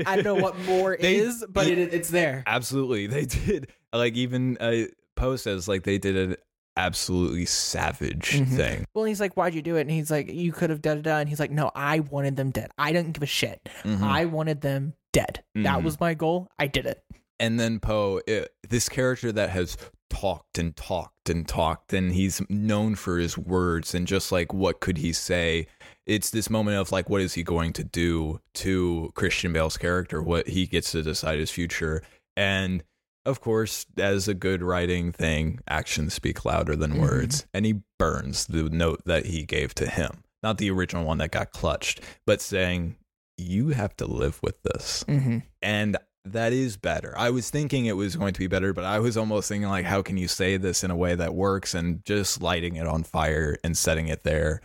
[0.06, 2.44] I don't know what more They- is, but it, it's there.
[2.46, 3.66] Absolutely, they did.
[3.92, 4.84] Like even uh,
[5.16, 6.36] post says, like they did an
[6.84, 8.56] absolutely savage Mhm.
[8.56, 8.84] thing.
[8.94, 11.00] Well, he's like, "Why'd you do it?" And he's like, "You could have da da
[11.02, 12.70] da." And he's like, "No, I wanted them dead.
[12.78, 13.68] I didn't give a shit.
[13.84, 14.02] Mhm.
[14.02, 15.42] I wanted them dead.
[15.54, 15.84] That Mhm.
[15.84, 16.48] was my goal.
[16.58, 17.02] I did it."
[17.42, 18.20] and then Poe,
[18.68, 19.74] this character that has
[20.10, 24.80] talked and talked and talked, and he's known for his words and just like what
[24.80, 25.66] could he say.
[26.04, 30.20] It's this moment of like, what is he going to do to Christian Bale's character?
[30.22, 32.02] What he gets to decide his future,
[32.36, 32.82] and
[33.26, 37.00] of course, as a good writing thing, actions speak louder than Mhm.
[37.00, 41.18] words, and he burns the note that he gave to him, not the original one
[41.18, 42.96] that got clutched, but saying,
[43.36, 45.38] "You have to live with this." Mm-hmm.
[45.62, 47.14] and that is better.
[47.16, 49.86] I was thinking it was going to be better, but I was almost thinking like,
[49.86, 51.72] how can you say this in a way that works?
[51.74, 54.60] And just lighting it on fire and setting it there,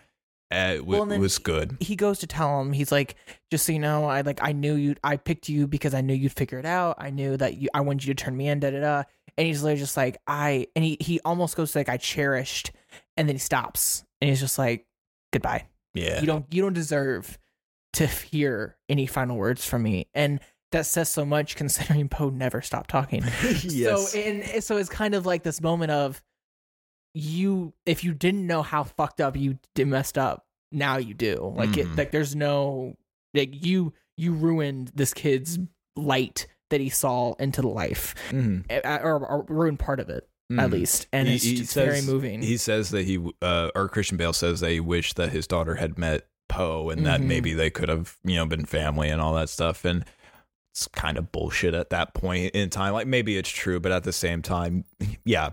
[0.52, 1.78] uh, w- Well, was good.
[1.80, 3.16] He goes to tell him, he's like,
[3.52, 4.96] "Just so you know, I like, I knew you.
[5.04, 6.96] I picked you because I knew you'd figure it out.
[7.00, 7.70] I knew that you.
[7.74, 8.60] I wanted you to turn me in.
[8.60, 9.04] Da da da."
[9.38, 12.72] And he's literally just like, "I." And he he almost goes to like, "I cherished,"
[13.18, 14.86] and then he stops, and he's just like,
[15.34, 17.38] "Goodbye." Yeah, you don't you don't deserve
[17.94, 20.42] to hear any final words from me and
[20.74, 23.24] that says so much considering poe never stopped talking
[23.64, 26.22] yes, so and so it's kind of like this moment of
[27.16, 31.54] you if you didn't know how fucked up you did messed up now you do
[31.56, 31.78] like Mhm.
[31.78, 32.96] it like there's no
[33.34, 35.58] like you you ruined this kid's
[35.96, 38.16] light that he saw into the life
[38.70, 40.72] eh, or, or ruined part of it at Mhm.
[40.72, 44.18] least and He- it's he just very moving He says that he, uh, or Christian
[44.18, 47.26] Bale says that he wished that his daughter had met Poe and that Mhm.
[47.26, 49.84] maybe they could have, you know, been family and all that stuff.
[49.86, 50.06] And
[50.72, 52.94] it's kind of bullshit at that point in time.
[52.94, 54.84] Like maybe it's true, but at the same time,
[55.24, 55.52] yeah,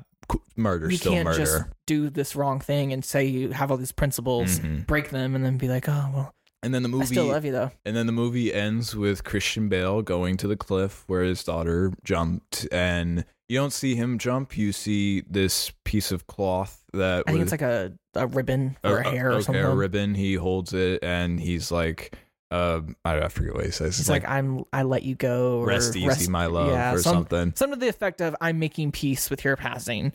[0.57, 1.39] murder's you still can't murder.
[1.39, 4.87] just do this wrong thing and say you have all these principles Mhm.
[4.87, 7.45] break them and then be like oh well And then the movie i still love
[7.45, 11.23] you though And then the movie ends with Christian Bale going to the cliff where
[11.25, 14.57] his daughter jumped, and you don't see him jump.
[14.57, 18.77] You see this piece of cloth that i think was- it's like a, a ribbon
[18.85, 20.15] or a hair or okay, something a ribbon.
[20.15, 22.15] He holds it, and he's like,
[22.53, 23.99] Um, I, I forget what he says.
[23.99, 27.15] It's like, I'm I let you go or rest easy, my love, yeah, or some-
[27.15, 27.55] something.
[27.57, 30.13] Some to the effect of I'm making peace with your passing.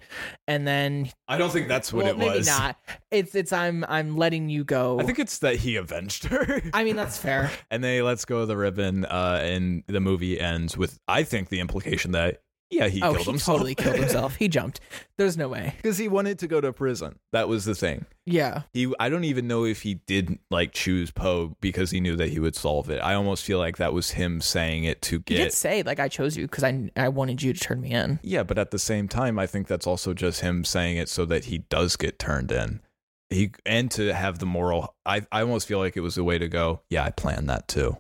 [0.47, 2.47] And then I don't think that's what well, it maybe was.
[2.47, 2.79] Maybe not.
[3.09, 4.99] It's it's I'm I'm letting you go.
[4.99, 6.61] I think it's that he avenged her.
[6.73, 7.49] I mean that's fair.
[7.71, 11.23] and then he lets go of the ribbon, uh, and the movie ends with, I
[11.23, 13.55] think, the implication that yeah, he oh, killed he himself.
[13.55, 14.35] totally killed himself.
[14.35, 14.81] He jumped.
[15.17, 15.73] There's no way.
[15.77, 17.17] because he wanted to go to prison.
[17.31, 18.05] That was the thing.
[18.25, 18.63] Yeah.
[18.73, 22.29] He, I don't even know if he did like choose Poe because he knew that
[22.29, 22.99] he would solve it.
[22.99, 25.37] I almost feel like that was him saying it to get.
[25.37, 27.91] He did say like I chose you because I I wanted you to turn me
[27.91, 28.19] in.
[28.21, 31.25] Yeah, but at the same time, I think that's also just him saying it so
[31.25, 32.81] that he does get turned in.
[33.29, 34.95] He and to have the moral.
[35.05, 36.81] I I almost feel like it was a way to go.
[36.89, 37.97] Yeah, I planned that too.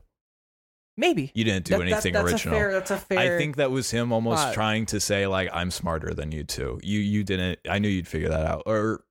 [0.97, 1.31] Maybe.
[1.35, 2.55] You didn't do That- that- anything that's original.
[2.55, 3.19] A fair, that's a fair.
[3.35, 4.53] I think that was him almost thought.
[4.53, 6.79] trying to say like I'm smarter than you two.
[6.83, 7.59] You you didn't.
[7.69, 8.63] I knew you'd figure that out.
[8.65, 9.03] Or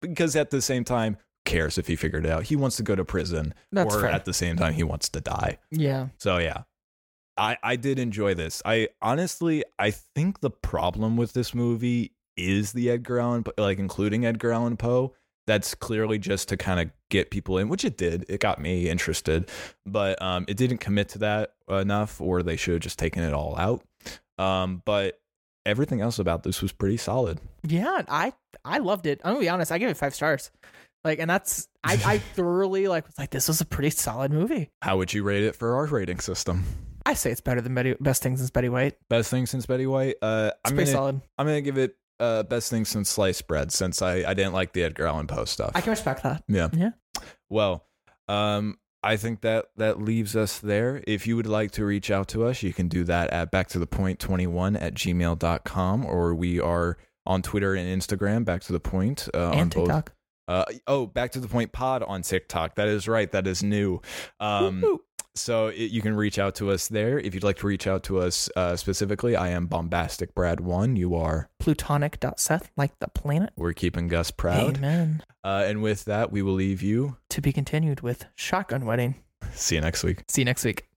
[0.00, 2.44] because at the same time, cares if he figured it out?
[2.44, 4.10] He wants to go to prison, That's or fair.
[4.10, 5.58] at the same time he wants to die.
[5.70, 6.08] Yeah.
[6.18, 6.62] So yeah.
[7.38, 8.60] I, I did enjoy this.
[8.66, 14.26] I honestly I think the problem with this movie is the Edgar Allan like including
[14.26, 15.14] Edgar Allan Poe.
[15.46, 18.24] That's clearly just to kind of get people in, which it did.
[18.28, 19.50] It got me interested,
[19.84, 23.32] but um, it didn't commit to that enough, or they should have just taken it
[23.34, 23.82] all out.
[24.38, 25.20] Um, but
[25.66, 27.40] everything else about this was pretty solid.
[27.66, 28.32] Yeah, I
[28.64, 29.20] I loved it.
[29.24, 29.72] I'm gonna be honest.
[29.72, 30.50] I give it five stars.
[31.04, 34.70] Like, and that's I I thoroughly like was like this was a pretty solid movie.
[34.82, 36.64] How would you rate it for our rating system?
[37.04, 38.94] I say it's better than Betty, Best Things Since Betty White.
[39.10, 40.14] Best thing since Betty White.
[40.22, 41.20] Uh, It's I'm pretty gonna solid.
[41.36, 44.72] I'm gonna give it uh, best thing since sliced bread since I, I didn't like
[44.72, 45.72] the Edgar Allan Poe stuff.
[45.74, 46.44] I can respect that.
[46.48, 46.68] yeah.
[46.72, 46.90] Yeah.
[47.50, 47.84] Well,
[48.28, 51.02] um, I think that that leaves us there.
[51.06, 53.68] If you would like to reach out to us, you can do that at back
[53.68, 56.96] to the point 21 at gmail.com or we are
[57.26, 59.28] on Twitter and Instagram, back to the point.
[59.34, 59.86] Uh, on and both.
[59.86, 60.12] TikTok.
[60.48, 62.74] Uh, oh, back to the point pod on TikTok.
[62.74, 63.30] That is right.
[63.30, 64.00] That is new.
[64.40, 65.00] Um, Woo-hoo.
[65.34, 67.18] So it, you can reach out to us there.
[67.18, 70.96] If you'd like to reach out to us uh, specifically, I am bombastic Brad one.
[70.96, 71.48] You are.
[71.58, 73.50] Plutonic.seth, like the planet.
[73.56, 74.78] We're keeping Gus proud.
[74.78, 75.22] Amen.
[75.44, 77.16] Uh, and with that, we will leave you.
[77.30, 79.16] To be continued with Shotgun Wedding.
[79.54, 80.24] See you next week.
[80.28, 80.86] See you next week.